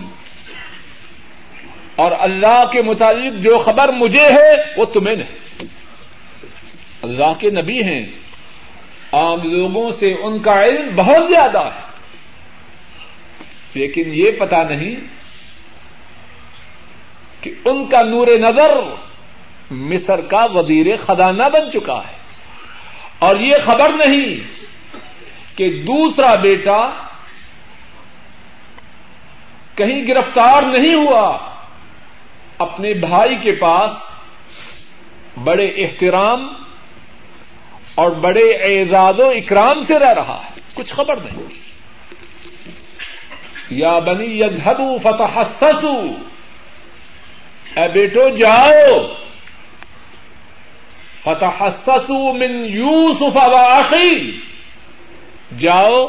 [1.97, 5.65] اور اللہ کے متعلق جو خبر مجھے ہے، وہ تمہیں نہیں۔
[7.03, 8.01] اللہ کے نبی ہیں۔
[9.13, 11.87] عام لوگوں سے ان کا علم بہت زیادہ ہے۔
[13.75, 14.97] لیکن یہ پتا نہیں
[17.41, 18.75] کہ ان کا نور نظر
[19.71, 22.17] مصر کا وزیر خزانہ بن چکا ہے۔
[23.19, 24.37] اور یہ خبر نہیں
[25.57, 26.87] کہ دوسرا بیٹا
[29.75, 31.39] کہیں گرفتار نہیں ہوا،
[32.59, 33.91] اپنے بھائی کے پاس
[35.45, 36.49] بڑے احترام
[37.95, 41.43] اور بڑے اعزاز و اکرام سے رہ رہا ہے۔ کچھ خبر نہیں۔
[43.71, 45.39] یا بنی یدھبو فتح
[47.77, 49.13] اے بیٹو، جاؤ۔
[51.27, 51.63] فتح
[52.33, 54.31] من یوسف واقعی
[55.59, 56.07] جاؤ،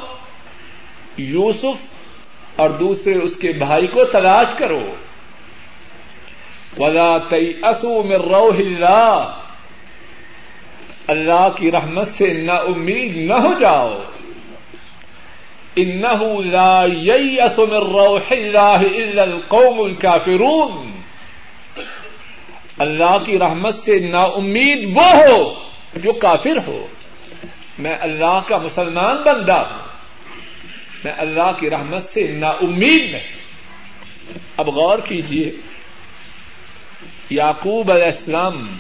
[1.18, 4.84] یوسف اور دوسرے اس کے بھائی کو تلاش کرو.
[6.78, 9.42] ولا تئی اصو میں روح اللہ
[11.08, 13.94] اللہ کی رحمت سے نہ امید نہ ہو جاؤ.
[15.76, 16.02] ان
[16.52, 20.87] لا یئی اصو میں روح اللہ القوم الکافرون
[22.78, 25.54] اللہ کی رحمت سے نا امید وہ ہو
[25.96, 26.88] جو کافر ہو۔
[27.80, 29.88] میں اللہ کا مسلمان بندہ ہوں۔
[31.04, 33.38] میں اللہ کی رحمت سے نا امید نہیں
[34.58, 35.52] اب غور کیجیے
[37.30, 38.78] یعقوب علیہ السلام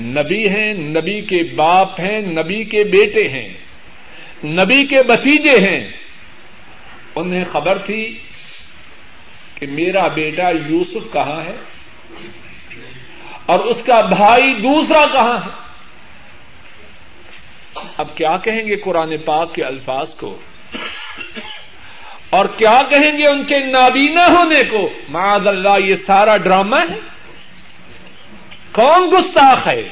[0.00, 3.48] نبی ہیں، نبی کے باپ ہیں، نبی کے بیٹے ہیں،
[4.44, 5.92] نبی کے بتیجے ہیں۔
[7.14, 8.18] انہیں خبر تھی
[9.54, 11.56] کہ میرا بیٹا یوسف کہاں ہے؟
[13.46, 15.66] اور اس کا بھائی دوسرا کہاں ہے؟
[17.96, 20.38] اب کیا کہیں گے قرآن پاک کے الفاظ کو؟
[22.30, 26.98] اور کیا کہیں گے ان کے نابینا ہونے کو؟ معاذ اللہ، یہ سارا ڈرامہ ہے۔
[28.72, 29.88] کون گستاخ ہے؟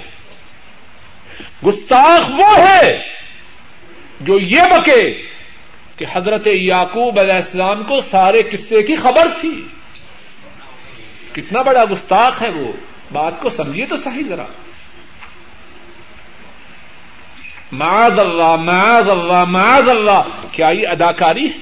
[1.66, 3.08] گستاخ وہ ہے
[4.20, 5.26] جو یہ بکے
[5.96, 9.66] کہ حضرت یعقوب علیہ السلام کو سارے قصے کی خبر تھی۔
[11.32, 12.72] کتنا بڑا گستاخ ہے وہ۔
[13.12, 14.44] بات کو سمجھیے تو صحیح ذرا۔
[17.72, 21.58] معاذ اللہ معاذ اللہ معاذ اللہ۔ کیا یہ اداکاری ہے؟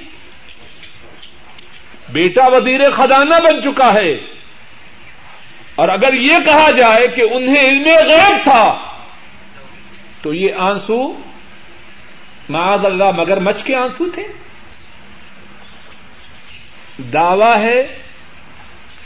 [2.08, 4.20] بیٹا وزیر خزانہ بن چکا ہے۔
[5.74, 8.78] اور اگر یہ کہا جائے کہ انہیں علم غیب تھا،
[10.22, 11.20] تو یہ آنسو
[12.48, 14.26] معاذ اللہ مگر مچ کے آنسو تھے۔
[17.12, 18.01] دعوی ہے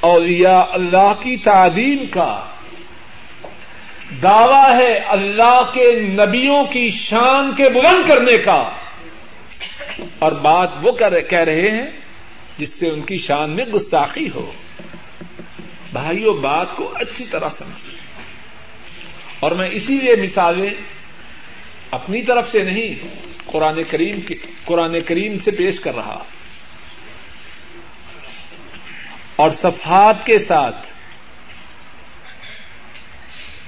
[0.07, 2.45] اولیاء اللہ کی تعظیم کا
[4.23, 8.71] دعوی ہے اللہ کے نبیوں کی شان کے بلند کرنے کا۔
[10.19, 11.87] اور بات وہ کہہ رہے ہیں
[12.59, 14.53] جس سے ان کی شان میں گستاخی ہو۔
[15.93, 17.95] بھائیوں بات کو اچھی طرح سمجھ
[19.41, 20.71] اور میں اسی لیے مثالیں
[21.91, 23.09] اپنی طرف سے نہیں،
[23.47, 24.33] قرآن کریم
[24.65, 26.25] قرآن کریم سے پیش کر رہا
[29.37, 30.87] اور صفحات کے ساتھ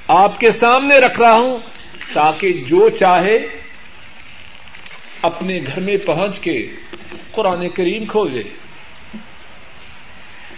[0.08, 1.58] آپ کے سامنے رکھ رہا ہوں
[2.12, 3.36] تاکہ جو چاہے
[5.22, 6.76] اپنے گھر میں پہنچ کے
[7.30, 8.42] قرآن کریم کھولے۔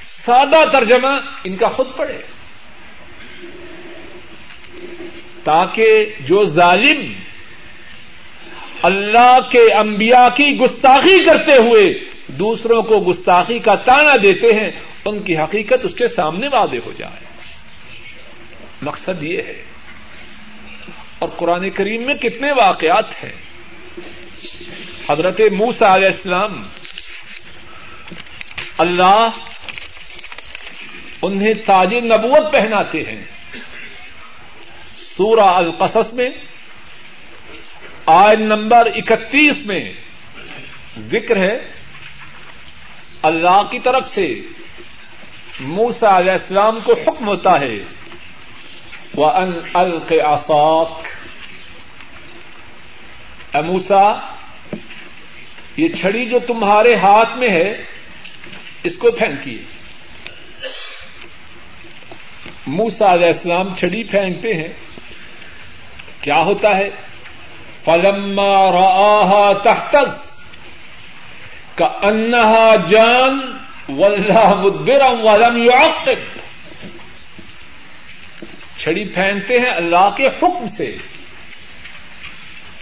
[0.07, 1.09] سادہ ترجمہ
[1.45, 2.19] ان کا خود پڑے
[5.45, 7.13] تاکہ جو ظالم
[8.83, 11.89] اللہ کے انبیاء کی گستاخی کرتے ہوئے
[12.27, 14.71] دوسروں کو گستاخی کا تانا دیتے ہیں
[15.05, 17.27] ان کی حقیقت اس کے سامنے واضح ہو جائے۔
[18.83, 19.63] مقصد یہ ہے۔
[21.19, 23.33] اور قرآن کریم میں کتنے واقعات ہیں۔
[25.11, 26.69] حضرت موسا علیہ السلام
[28.79, 29.29] اللہ
[31.23, 33.25] انہیں تاج نبوت پہناتے ہیں۔
[35.17, 36.31] سورہ القصص میں
[38.07, 39.93] آج نمبر اکتیس میں
[40.99, 41.59] ذکر ہے،
[43.23, 44.43] اللہ کی طرف سے
[45.61, 47.75] موسا علیہ السلام کو حکم ہوتا ہے
[49.15, 50.13] وہ ان الق
[53.53, 54.13] اموسا
[55.77, 57.85] یہ چھڑی جو تمہارے ہاتھ میں ہے،
[58.85, 59.63] اس کو پھینکیے
[62.67, 64.69] موسا علیہ السلام چھڑی پھینکتے ہیں۔
[66.21, 66.91] کیا ہوتا ہے؟
[67.85, 70.41] فلما راہا تحتز
[71.75, 73.60] کا انہا جان
[73.97, 76.41] واللہ مدبرم ولم يعقب۔
[78.79, 80.97] چھڑی پھینکتے ہیں اللہ کے حکم سے۔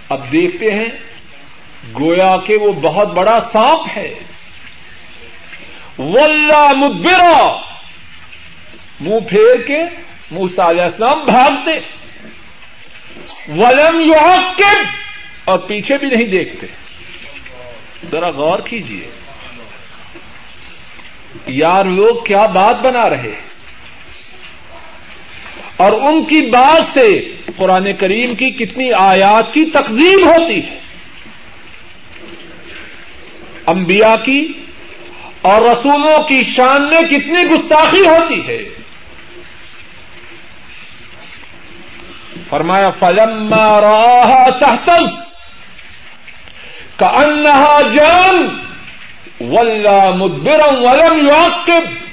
[0.08, 0.88] اب دیکھتے ہیں،
[2.00, 4.14] گویا کہ وہ بہت بڑا سانپ ہے۔
[5.98, 7.56] ولہ مدبرا۔
[9.00, 9.78] منہ پھیر کے
[10.30, 11.70] منہ علیہ السلام بھاگتے۔
[13.48, 14.86] ولم یعقب
[15.44, 16.66] اور پیچھے بھی نہیں دیکھتے۔
[18.10, 19.10] ذرا غور کیجیے
[21.46, 23.34] یار لوگ کیا بات بنا رہے
[25.76, 30.78] اور ان کی بات سے قرآن کریم کی کتنی آیات کی تقزیم ہوتی ہے۔
[33.66, 34.52] انبیاء کی
[35.42, 38.58] اور رسولوں کی شان میں کتنی گستاخی ہوتی ہے۔
[42.50, 45.08] فرمایا فلم راہ تحتز
[46.96, 48.67] کا انہا جان
[49.40, 52.08] ولہ مدبرم ولم یعقب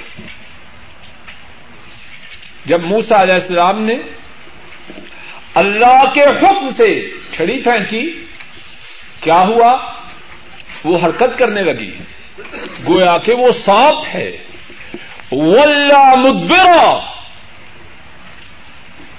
[2.64, 3.94] جب موسا علیہ السلام نے
[5.54, 8.26] اللہ کے حکم سے چھڑی پھینکی،
[9.20, 9.76] کیا ہوا؟
[10.84, 11.90] وہ حرکت کرنے لگی۔
[12.88, 14.36] گویا کہ وہ سانپ ہے۔
[15.32, 17.12] ولہ مدبرا۔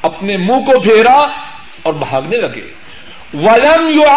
[0.02, 1.26] اپنے منہ کو پھیرا
[1.82, 2.74] اور بھاگنے لگے۔
[3.34, 4.08] ولم یو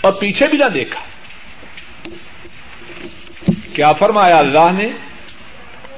[0.00, 1.00] اور پیچھے بھی نہ دیکھا۔
[3.74, 4.88] کیا فرمایا اللہ نے؟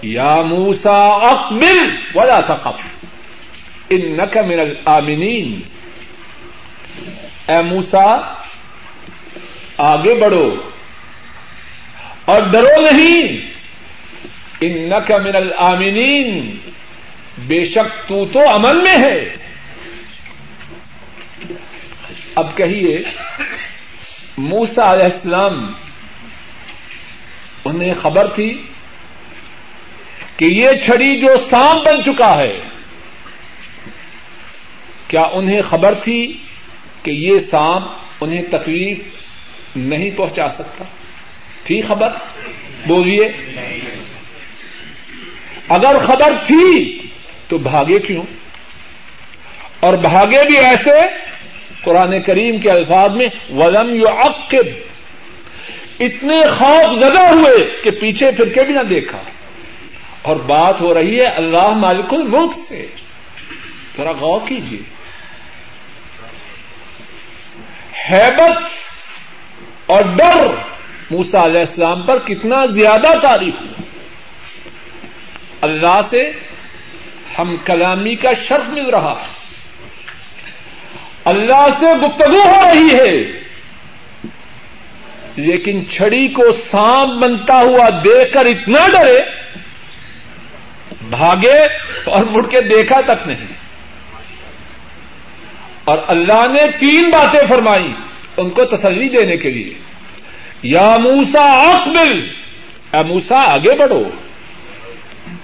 [0.03, 3.05] یا موسا اقبل ولا تخف
[3.91, 5.61] انك من الامنین
[7.47, 8.35] اے موسا
[9.79, 10.57] آگے بڑھو
[12.25, 13.23] اور ڈرو نہیں۔
[14.61, 16.57] انك من الامنین
[17.39, 19.37] بے شک تو تو امن میں ہے۔
[22.35, 22.99] اب کہیے
[24.39, 25.73] موسا علیہ السلام
[27.65, 28.63] انہیں خبر تھی
[30.37, 32.59] کہ یہ چھڑی جو سام بن چکا ہے،
[35.09, 36.37] کیا انہیں خبر تھی
[37.03, 37.83] کہ یہ سام
[38.21, 38.99] انہیں تکلیف
[39.77, 40.85] نہیں پہنچا سکتا؟
[41.65, 42.09] تھی خبر؟
[42.87, 43.33] بولیے۔
[45.69, 46.99] اگر خبر تھی
[47.49, 48.23] تو بھاگے کیوں؟
[49.81, 51.01] اور بھاگے بھی ایسے
[51.85, 54.09] قرآن کریم کے الفاظ میں، ولم یو
[56.01, 59.23] اتنے خوف زدہ ہوئے کہ پیچھے پھر کے بھی نہ دیکھا۔
[60.23, 62.87] اور بات ہو رہی ہے اللہ مالک الملک سے۔
[63.97, 64.79] ذرا غور کیجیے
[68.11, 68.63] ہیبت
[69.87, 70.55] اور ڈر
[71.11, 73.83] موسا علیہ السلام پر کتنا زیادہ تعریف۔ ہوا
[75.61, 76.31] اللہ سے
[77.39, 79.35] ہم کلامی کا شرف مل رہا۔ ہے
[81.25, 83.44] اللہ سے گفتگو ہو رہی ہے۔
[85.37, 89.19] لیکن چھڑی کو سانپ بنتا ہوا دیکھ کر اتنا ڈرے،
[91.11, 91.65] بھاگے
[92.05, 93.47] اور مڑ کے دیکھا تک نہیں۔
[95.85, 97.93] اور اللہ نے تین باتیں فرمائی
[98.37, 99.75] ان کو تسلی دینے کے لیے۔
[100.63, 102.29] یا موسا اقبل،
[102.93, 104.05] اے موسا آگے بڑھو۔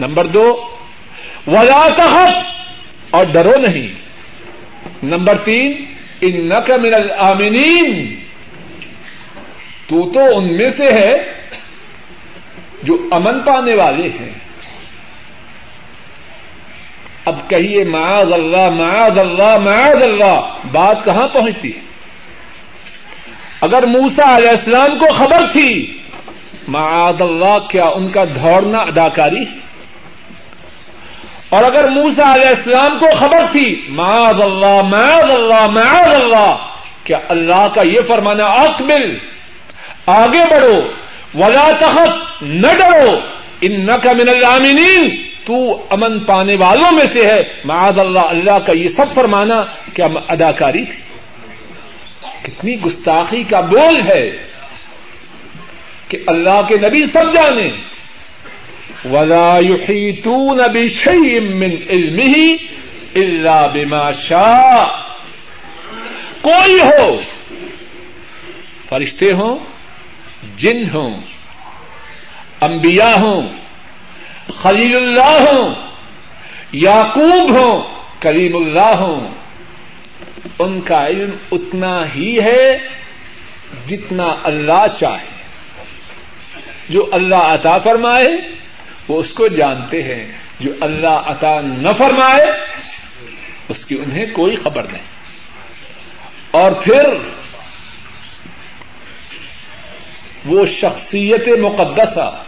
[0.00, 0.76] نمبر دو،
[1.46, 2.44] ولا تحت
[3.10, 3.88] اور ڈرو نہیں۔
[5.02, 5.84] نمبر تین
[6.20, 8.20] ان نق من العامنین
[9.90, 11.32] تو تو ان میں سے ہے
[12.82, 14.32] جو امن پانے والے ہیں۔
[17.24, 20.40] اب کہیے، معاذ اللہ معاذ اللہ معاذ اللہ،
[20.72, 21.80] بات کہاں پہنچتی؟ ہے
[23.60, 25.98] اگر موسا علیہ السلام کو خبر تھی،
[26.68, 29.58] معاذ اللہ، کیا ان کا دوڑنا اداکاری؟ ہے
[31.48, 36.56] اور اگر موسا علیہ السلام کو خبر تھی، معاذ اللہ معاذ اللہ معاذ اللہ،
[37.04, 39.18] کیا اللہ کا یہ فرمانا، اقبل
[40.06, 40.82] آگے بڑھو۔
[41.34, 43.18] ولا تخت نہ ڈرو۔
[43.60, 48.72] ان کا من العامنین تو امن پانے والوں میں سے ہے۔ معاذ اللہ اللہ کا
[48.72, 51.02] یہ سب فرمانا کیا اداکاری تھی
[52.42, 54.30] کتنی گستاخی کا بول ہے
[56.08, 57.70] کہ اللہ کے نبی سب جانے۔
[59.04, 62.42] ولا يحيطون بشيء من علمه
[63.16, 64.84] الا بما شاء۔
[66.40, 67.20] کوئی ہو،
[68.88, 69.69] فرشتے ہوں
[70.56, 71.10] جن ہوں،
[72.60, 73.48] انبیاء ہوں،
[74.52, 75.74] خلیل اللہ ہوں،
[76.72, 77.82] یعقوب ہوں،
[78.18, 79.34] کریم اللہ ہوں۔
[80.58, 82.78] ان کا علم اتنا ہی ہے
[83.88, 85.42] جتنا اللہ چاہے۔
[86.88, 88.28] جو اللہ عطا فرمائے،
[89.08, 92.46] وہ اس کو جانتے ہیں۔ جو اللہ عطا نہ فرمائے،
[93.68, 95.02] اس کی انہیں کوئی خبر نہیں۔
[96.50, 97.06] اور پھر
[100.44, 102.42] وہ شخصیت مقدسہ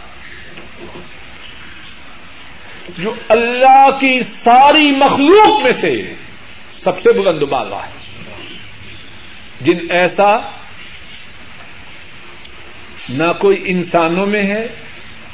[2.99, 6.15] جو اللہ کی ساری مخلوق میں سے
[6.73, 8.03] سب سے بلند بالا ہے۔
[9.61, 10.39] جن ایسا
[13.09, 14.69] نہ کوئی انسانوں میں ہے،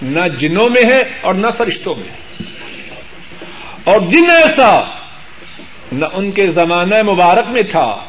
[0.02, 2.42] نہ جنوں میں ہے اور نہ فرشتوں میں۔
[3.84, 4.80] اور جن ایسا
[5.92, 8.04] نہ ان کے زمانہ مبارک میں تھا،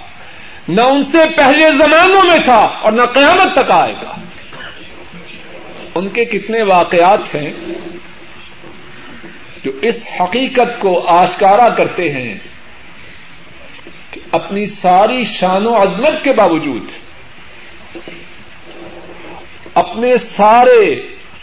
[0.67, 4.18] نہ ان سے پہلے زمانوں میں تھا اور نہ قیامت تک آئے گا۔
[5.95, 7.51] ان کے کتنے واقعات ہیں
[9.63, 12.35] جو اس حقیقت کو آشکارا کرتے ہیں
[14.11, 16.91] کہ اپنی ساری شان و عظمت کے باوجود
[19.73, 20.79] اپنے سارے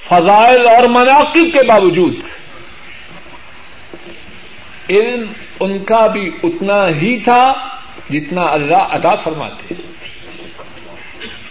[0.09, 2.15] فضائل اور مناقب کے باوجود
[4.91, 7.43] علم ان کا بھی اتنا ہی تھا
[8.11, 9.75] جتنا اللہ عطا فرماتے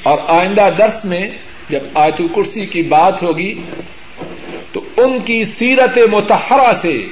[0.03, 1.27] اور آئندہ درس میں
[1.69, 3.61] جب آیت الکرسی کی بات ہوگی
[4.71, 7.05] تو ان کی سیرت متحرہ سے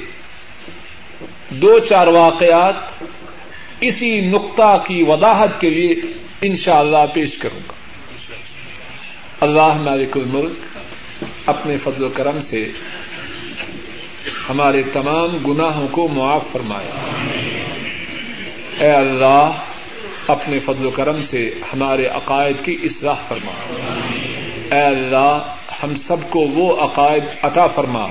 [1.48, 3.04] دو چار واقعات
[3.80, 5.94] اسی نقطہ کی وضاحت کے لیے
[6.42, 7.72] انشاءاللہ اللہ پیش کروں گا۔
[9.40, 10.78] اللہ مالک الملک
[11.46, 12.70] اپنے فضل و کرم سے
[14.48, 17.24] ہمارے تمام گناہوں کو معاف فرمایا
[18.80, 19.50] اے اللہ،
[20.28, 23.52] اپنے فضل و کرم سے ہمارے عقائد کی اصلاح فرما۔
[24.70, 28.06] اے اللہ، ہم سب کو وہ عقائد عطا فرما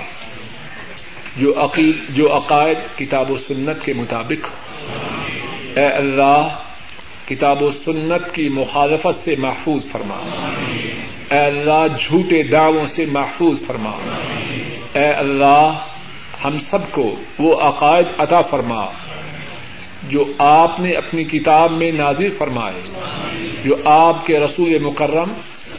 [1.37, 4.49] جو عقید جو عقائد کتاب و سنت کے مطابق
[5.77, 6.47] اے اللہ،
[7.27, 10.15] کتاب و سنت کی مخالفت سے محفوظ فرما۔
[11.31, 13.91] اے اللہ، جھوٹے دعووں سے محفوظ فرما۔
[14.93, 15.79] اے اللہ،
[16.45, 18.85] ہم سب کو وہ عقائد عطا فرما
[20.03, 22.81] جو آپ نے اپنی کتاب میں نازر فرمائے،
[23.63, 25.29] جو آپ کے رسول مکرم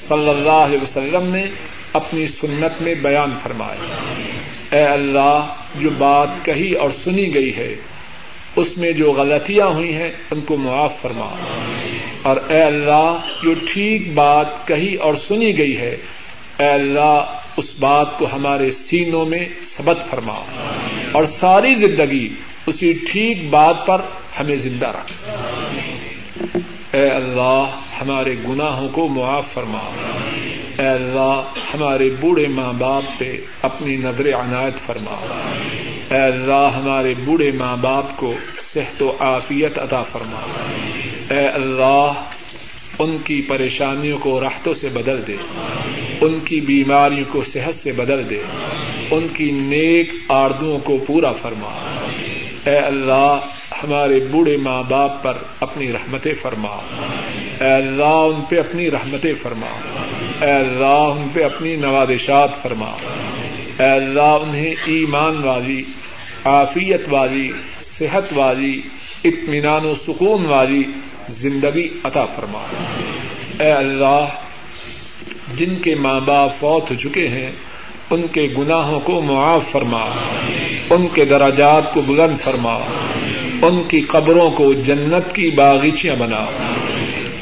[0.09, 1.47] صلی اللہ علیہ وسلم نے
[1.93, 3.79] اپنی سنت میں بیان فرمائے
[4.71, 7.77] اے اللہ، جو بات کہی اور سنی گئی ہے،
[8.57, 11.35] اس میں جو غلطیاں ہوئی ہیں، ان کو معاف فرما۔
[12.23, 15.97] اور اے اللہ، جو ٹھیک بات کہی اور سنی گئی ہے،
[16.59, 17.25] اے اللہ،
[17.57, 20.41] اس بات کو ہمارے سینوں میں سبت فرما۔
[21.13, 22.29] اور ساری زندگی
[22.67, 24.01] اسی ٹھیک بات پر
[24.41, 25.13] ہمیں زندہ رکھ۔
[26.97, 27.67] اے اللہ
[28.01, 29.91] ہمارے گناہوں کو معاف فرما۔
[30.79, 31.41] اے اللہ،
[31.75, 35.17] ہمارے بوڑھے ماں باپ پہ اپنی نظر عنایت فرما۔
[36.11, 40.41] اے اللہ، ہمارے بوڑھے ماں باپ کو صحت و عافیت عطا فرما۔
[41.35, 42.13] اے اللہ،
[42.99, 45.37] ان کی پریشانیوں کو راحتوں سے بدل دے۔
[46.21, 48.43] ان کی بیماریوں کو صحت سے بدل دے۔
[49.11, 52.01] ان کی نیک آردوں کو پورا فرما۔
[52.67, 53.39] اے اللہ
[53.83, 56.77] ہمارے بوڑھے ماں باپ پر اپنی رحمتیں فرما
[57.61, 59.67] اے اللہ ان پہ اپنی رحمتیں فرما
[60.41, 62.91] اے اللہ ان پہ اپنی نوادشات فرما
[63.79, 65.83] اے اللہ انہیں ایمان والی،
[66.45, 67.51] عافیت والی،
[67.81, 68.81] صحت والی،
[69.25, 70.83] اطمینان و سکون والی
[71.29, 72.65] زندگی عطا فرما
[73.61, 74.25] اے اللہ،
[75.55, 77.51] جن کے ماں باپ فوت ہو چکے ہیں،
[78.11, 80.05] ان کے گناہوں کو معاف فرما
[80.91, 82.79] ان کے دراجات کو بلند فرما
[83.65, 86.45] ان کی قبروں کو جنت کی باغیچیاں بنا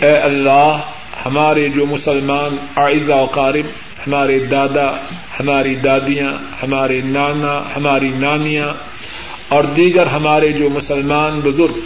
[0.00, 0.80] اے اللہ،
[1.26, 3.66] ہمارے جو مسلمان آئزہ و قارب،
[4.06, 4.88] ہمارے دادا،
[5.40, 8.70] ہماری دادیاں، ہمارے نانا، ہماری نانیاں
[9.48, 11.78] اور دیگر ہمارے جو مسلمان بزرگ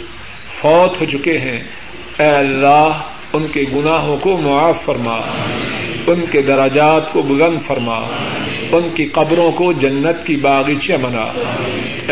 [0.61, 1.59] فوت ہو چکے ہیں،
[2.19, 2.91] اے اللہ
[3.33, 5.17] ان کے گناہوں کو معاف فرما،
[6.07, 7.99] ان کے دراجات کو بلند فرما،
[8.71, 11.25] ان کی قبروں کو جنت کی باغیچیاں بنا۔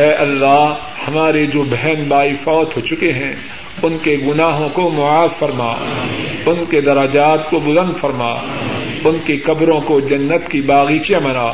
[0.01, 0.73] اے اللہ،
[1.07, 3.35] ہمارے جو بہن بھائی فوت ہو چکے ہیں،
[3.83, 5.71] ان کے گناہوں کو معاف فرما،
[6.45, 8.31] ان کے دراجات کو بلند فرما،
[9.03, 11.53] ان کی قبروں کو جنت کی باغیچیاں بنا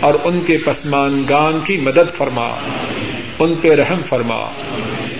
[0.00, 2.48] اور ان کے پسمانگان کی مدد فرما،
[3.38, 4.50] ان پہ رحم فرما۔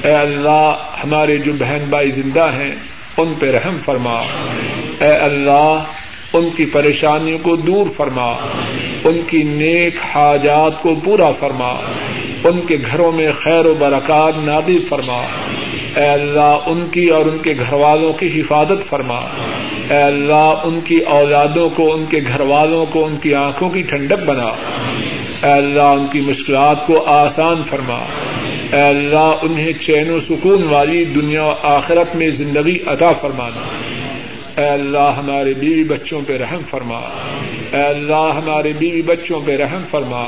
[0.05, 0.73] اے اللہ،
[1.05, 2.75] ہمارے جو بہن بھائی زندہ ہیں
[3.17, 4.21] ان پہ رحم فرما۔
[5.01, 5.85] اے اللہ،
[6.33, 8.33] ان کی پریشانیوں کو دور فرما۔
[9.05, 11.69] ان کی نیک حاجات کو پورا فرما۔
[12.45, 15.23] ان کے گھروں میں خیر و برکات نادر فرما۔
[15.97, 19.21] اے اللہ، ان کی اور ان کے گھر والوں کی حفاظت فرما۔
[19.91, 23.83] اے اللہ، ان کی اولادوں کو، ان کے گھر والوں کو، ان کی آنکھوں کی
[23.83, 24.49] ٹھنڈک بنا۔
[25.43, 27.99] اے اللہ، ان کی مشکلات کو آسان فرما۔
[28.75, 33.61] اے اللہ، انہیں چین و سکون والی دنیا و آخرت میں زندگی عطا فرمانا
[34.61, 36.99] اے اللہ، ہمارے بیوی بچوں پہ رحم فرما۔
[37.73, 40.23] اے اللہ، ہمارے بیوی بچوں پہ رحم فرما۔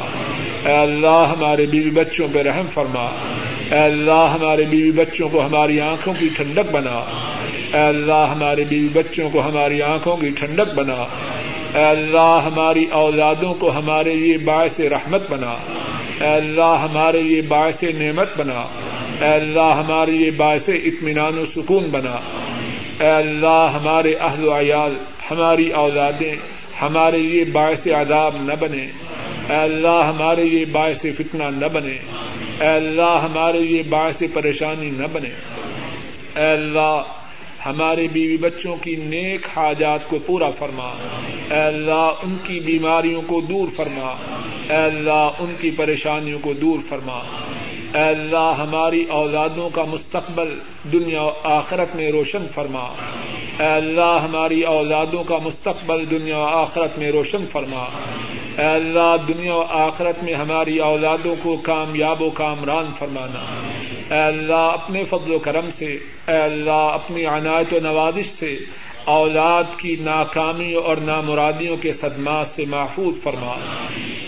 [0.65, 3.05] اے اللہ، ہمارے بیوی بچوں پہ رحم فرما۔
[3.71, 7.05] اے اللہ، ہمارے بیوی بچوں کو ہماری آنکھوں کی ٹھنڈک بنا۔
[7.75, 11.07] اے اللہ، ہمارے بیوی بچوں کو ہماری آنکھوں کی ٹھنڈک بنا۔
[11.75, 15.55] اے اللہ، ہماری اولادوں کو ہمارے لیے باعث رحمت بنا۔
[16.21, 18.61] اے اللہ ہمارے لیے باعث نعمت بنا۔
[19.21, 22.17] اے اللہ ہمارے لیے باعث اطمینان و سکون بنا۔
[23.01, 24.97] اے اللہ ہمارے اہل و عیال،
[25.31, 26.35] ہماری اولادیں
[26.83, 28.87] ہمارے لیے باعث عذاب نہ بنے۔
[29.49, 31.99] اے اللہ ہمارے لیے باعث فتنہ نہ بنے۔
[32.61, 35.31] اے اللہ ہمارے لیے باعث پریشانی نہ بنے۔
[36.37, 37.03] اے اللہ
[37.67, 40.93] ہمارے بیوی بچوں کی نیک حاجات کو پورا فرما۔
[41.51, 44.17] اے اللہ، ان کی بیماریوں کو دور فرما۔
[44.71, 47.21] اے اللہ، ان کی پریشانیوں کو دور فرما۔
[47.95, 50.59] اے اللہ، ہماری اولادوں کا مستقبل
[50.93, 52.89] دنیا و آخرت میں روشن فرما۔
[53.61, 57.85] اے اللہ، ہماری اولادوں کا مستقبل دنیا و آخرت میں روشن فرما۔
[58.59, 63.66] اے اللہ، دنیا و آخرت میں ہماری اولادوں کو کامیاب و کامران فرمانا۔
[64.11, 65.99] اے اللہ، اپنے فضل و کرم سے،
[66.29, 68.59] اے اللہ، اپنی عنایت و نوازش سے،
[69.05, 73.55] اولاد کی ناکامی اور نامرادیوں کے صدمات سے محفوظ فرما۔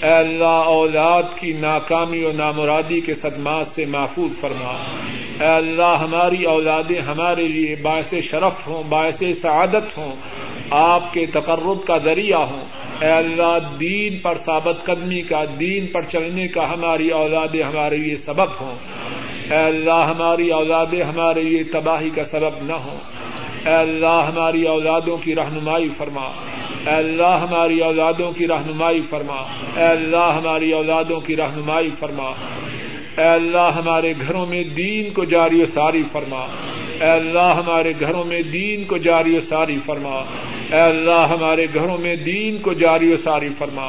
[0.03, 4.85] اے اللہ، اولاد کی ناکامی اور نامرادی کے صدمات سے محفوظ فرما۔
[5.41, 10.17] اے اللہ، ہماری اولادیں ہمارے لیے باعث شرف ہوں، باعث سعادت ہوں۔
[10.71, 12.65] آپ کے تقرب کا ذریعہ ہوں۔
[13.01, 18.17] اے اللہ، دین پر ثابت قدمی کا، دین پر چلنے کا ہماری اولادیں ہمارے لیے
[18.17, 18.75] سبب ہوں۔
[19.51, 22.99] اے اللہ ہماری اولادیں ہمارے لیے تباہی کا سبب نہ ہوں۔
[23.69, 26.31] اے اللہ ہماری اولادوں کی رہنمائی فرما۔
[26.87, 29.43] اے اللہ ہماری اولادوں کی رہنمائی فرما۔
[29.77, 32.33] اے اللہ ہماری اولادوں کی رہنمائی فرما۔
[33.19, 36.47] اے اللہ ہمارے گھروں میں دین کو جاری و ساری فرما۔
[37.01, 40.23] اے اللہ ہمارے گھروں میں دین کو جاری و ساری فرما۔
[40.73, 43.87] اے اللہ ہمارے گھروں میں دین کو جاری و ساری فرما۔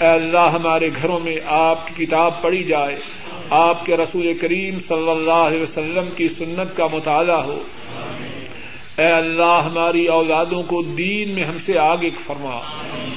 [0.00, 2.96] اے اللہ ہمارے گھروں میں آپ کی کتاب پڑھی جائے۔
[3.50, 7.62] آپ کے رسول کریم صلی اللہ علیہ وسلم کی سنت کا مطالعہ ہو۔
[8.98, 12.60] اے اللہ ہماری اولادوں کو دین میں ہم سے آگے فرما۔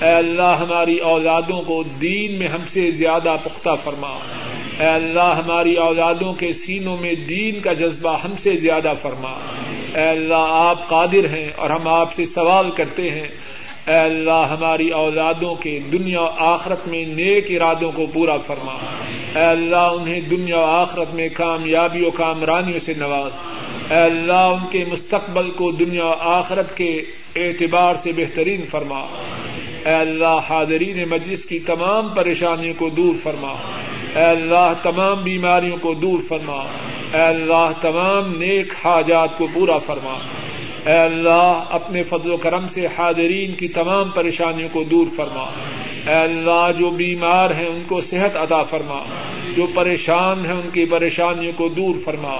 [0.01, 4.17] اے اللہ ہماری اولادوں کو دین میں ہم سے زیادہ پختہ فرما۔
[4.79, 9.31] اے اللہ ہماری اولادوں کے سینوں میں دین کا جذبہ ہم سے زیادہ فرما۔
[9.95, 13.27] اے اللہ آپ قادر ہیں اور ہم آپ سے سوال کرتے ہیں۔
[13.87, 18.73] اے اللہ ہماری اولادوں کے دنیا و آخرت میں نیک ارادوں کو پورا فرما۔
[19.39, 23.31] اے اللہ انہیں دنیا و آخرت میں کامیابی و کامرانیوں سے نواز۔
[23.91, 27.01] اے اللہ ان کے مستقبل کو دنیا و آخرت کے
[27.35, 28.99] اعتبار سے بہترین فرما۔
[29.85, 33.53] اے اللہ حاضرین مجلس کی تمام پریشانیوں کو دور فرما۔
[34.15, 36.63] اے اللہ تمام بیماریوں کو دور فرما۔
[37.13, 40.17] اے اللہ تمام نیک حاجات کو پورا فرما۔
[40.87, 45.45] اے اللہ، اپنے فضل و کرم سے حاضرین کی تمام پریشانیوں کو دور فرما۔
[46.07, 49.03] اے اللہ، جو بیمار ہیں ان کو صحت عطا فرما۔
[49.55, 52.37] جو پریشان ہیں ان کی پریشانیوں کو دور فرما۔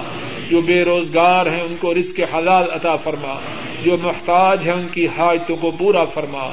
[0.50, 3.38] جو بے روزگار ہیں ان کو رزق حلال عطا فرما۔
[3.84, 6.50] جو محتاج ہیں ان کی حاجتوں کو پورا فرما۔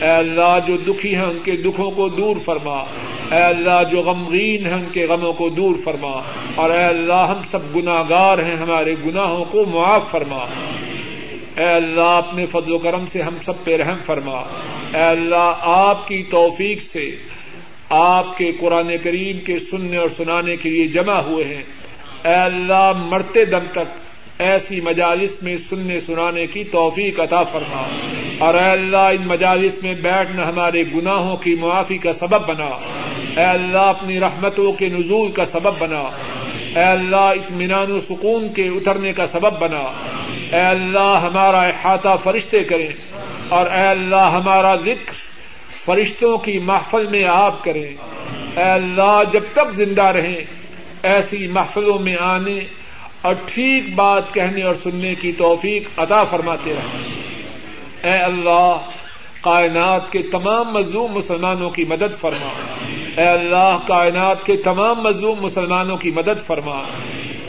[0.00, 2.84] اے اللہ، جو دکھی ہیں ان کے دکھوں کو دور فرما۔
[3.32, 6.22] اے اللہ، جو غمگین ہیں ان کے غموں کو دور فرما۔
[6.54, 10.46] اور اے اللہ، ہم سب گناگار ہیں، ہمارے گناہوں کو معاف فرما۔
[11.56, 14.40] اے اللہ، اپنے فضل و کرم سے ہم سب پہ رحم فرما۔
[14.94, 17.16] اے اللہ، آپ کی توفیق سے
[17.90, 21.62] آپ کے قرآن کریم کے سننے اور سنانے کے لیے جمع ہوئے ہیں۔
[22.24, 24.06] اے اللہ، مرتے دم تک
[24.38, 27.88] ایسی مجالس میں سننے سنانے کی توفیق عطا فرما۔
[28.38, 32.70] اور اے اللہ، ان مجالس میں بیٹھنا ہمارے گناہوں کی معافی کا سبب بنا۔
[33.36, 36.02] اے اللہ، اپنی رحمتوں کے نزول کا سبب بنا۔
[36.76, 39.92] اے اللہ، اطمینان و سکون کے اترنے کا سبب بنا۔
[40.52, 42.88] اے اللہ، ہمارا احاطہ فرشتے کریں۔
[43.48, 45.12] اور اے اللہ، ہمارا ذکر
[45.84, 47.96] فرشتوں کی محفل میں آپ کریں۔
[48.56, 50.40] اے اللہ، جب تک زندہ رہیں،
[51.02, 52.58] ایسی محفلوں میں آنے
[53.22, 57.02] اور ٹھیک بات کہنے اور سننے کی توفیق عطا فرماتے رہیں۔
[58.12, 58.76] اے اللہ،
[59.40, 62.52] کائنات کے تمام مظلوم مسلمانوں کی مدد فرما۔
[63.16, 66.82] اے اللہ کائنات کے تمام مظلوم مسلمانوں کی مدد فرما۔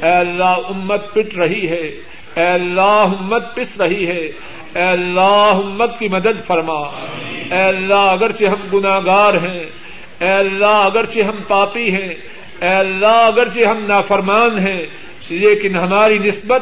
[0.04, 2.02] اے اللہ امت پٹ رہی ہے۔
[2.36, 4.32] اے اللہ امت پس رہی ہے۔
[4.76, 6.78] اے اللہ امت کی مدد فرما۔
[7.52, 9.64] اے اللہ اگرچہ ہم گناگار ہیں۔
[10.20, 12.14] اے اللہ اگرچہ ہم پاپی ہیں۔
[12.62, 14.86] اے اللہ اگرچہ ہم نافرمان ہیں۔
[15.30, 16.62] لیکن ہماری نسبت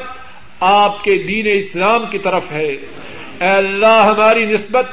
[0.59, 2.67] آپ کے دین اسلام کی طرف ہے۔
[3.41, 4.85] اے اللہ ہماری نسبت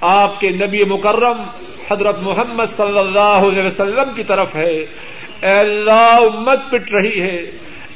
[0.00, 1.42] آپ کے نبی مکرم
[1.90, 4.86] حضرت محمد صلی اللہ علیہ وسلم کی طرف ہے۔
[5.42, 7.36] اے اللہ، امت پٹ رہی ہے۔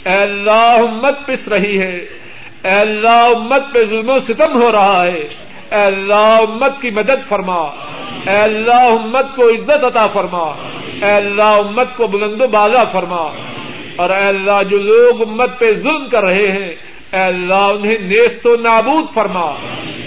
[0.04, 1.96] اے اللہ، امت پس رہی ہے۔
[2.64, 5.28] اے اللہ، امت پہ ظلم و ستم ہو رہا ہے۔
[5.70, 7.62] اے اللہ، امت کی مدد فرما۔
[8.26, 10.44] اے اللہ، امت کو عزت عطا فرما۔
[11.02, 13.30] اے اللہ، امت کو بلند و بالا فرما۔
[13.96, 16.68] اور اے اللہ، جو لوگ امت پہ ظلم کر رہے ہیں،
[17.12, 19.50] اے اللہ، انہیں نیست و نابود فرما۔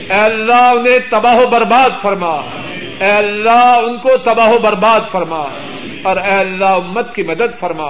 [0.09, 2.41] اے اللہ، انہیں تباہ و برباد فرما۔
[2.99, 5.43] اے اللہ ان کو تباہ و برباد فرما
[6.03, 7.89] اور اے اللہ امت کی مدد فرما۔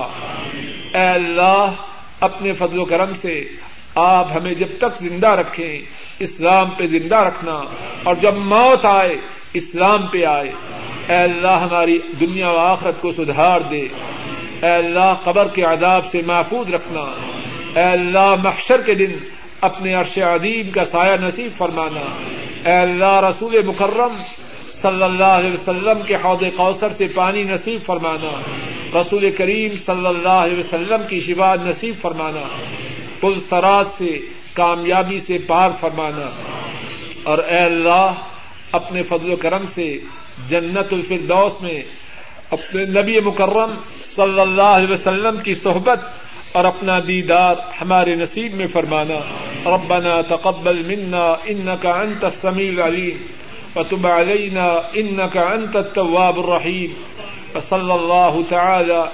[0.94, 1.72] اے اللہ
[2.20, 3.48] اپنے فضل و کرم سے
[3.96, 5.80] آپ ہمیں جب تک زندہ رکھیں،
[6.20, 7.62] اسلام پہ زندہ رکھنا۔
[8.04, 9.16] اور جب موت آئے،
[9.54, 10.52] اسلام پہ آئے۔
[11.08, 13.88] اے اللہ ہماری دنیا و آخرت کو سدھار دے۔
[14.62, 17.02] اے اللہ قبر کے عذاب سے محفوظ رکھنا۔
[17.80, 19.12] اے اللہ محشر کے دن
[19.62, 22.18] اپنے عرش عظیم کا سایہ نصیب فرمانا۔
[22.70, 24.16] اے اللہ رسول مکرم
[24.82, 28.42] صلی اللہ علیہ وسلم کے حوض کوثر سے پانی نصیب فرمانا۔
[29.02, 32.48] رسول کریم صلی اللہ علیہ وسلم کی شفا نصیب فرمانا۔
[33.20, 34.20] پل سراج سے،
[34.54, 36.30] کامیابی سے پار فرمانا۔
[37.24, 38.14] اور اے اللہ،
[38.72, 40.00] اپنے فضل و کرم سے
[40.50, 41.82] جنت الفردوس میں
[42.52, 43.74] اپنے نبی مکرم
[44.04, 46.00] صلی اللہ علیہ وسلم کی صحبت
[46.52, 49.16] اور اپنا دیدار ہمارے نصیب میں فرمانا۔
[49.76, 53.18] ربنا تقبل منا انك انت السميع العليم
[53.80, 56.94] فتب علينا إنك أنت التواب الرحيم.
[57.54, 59.10] فصلى الله تعالى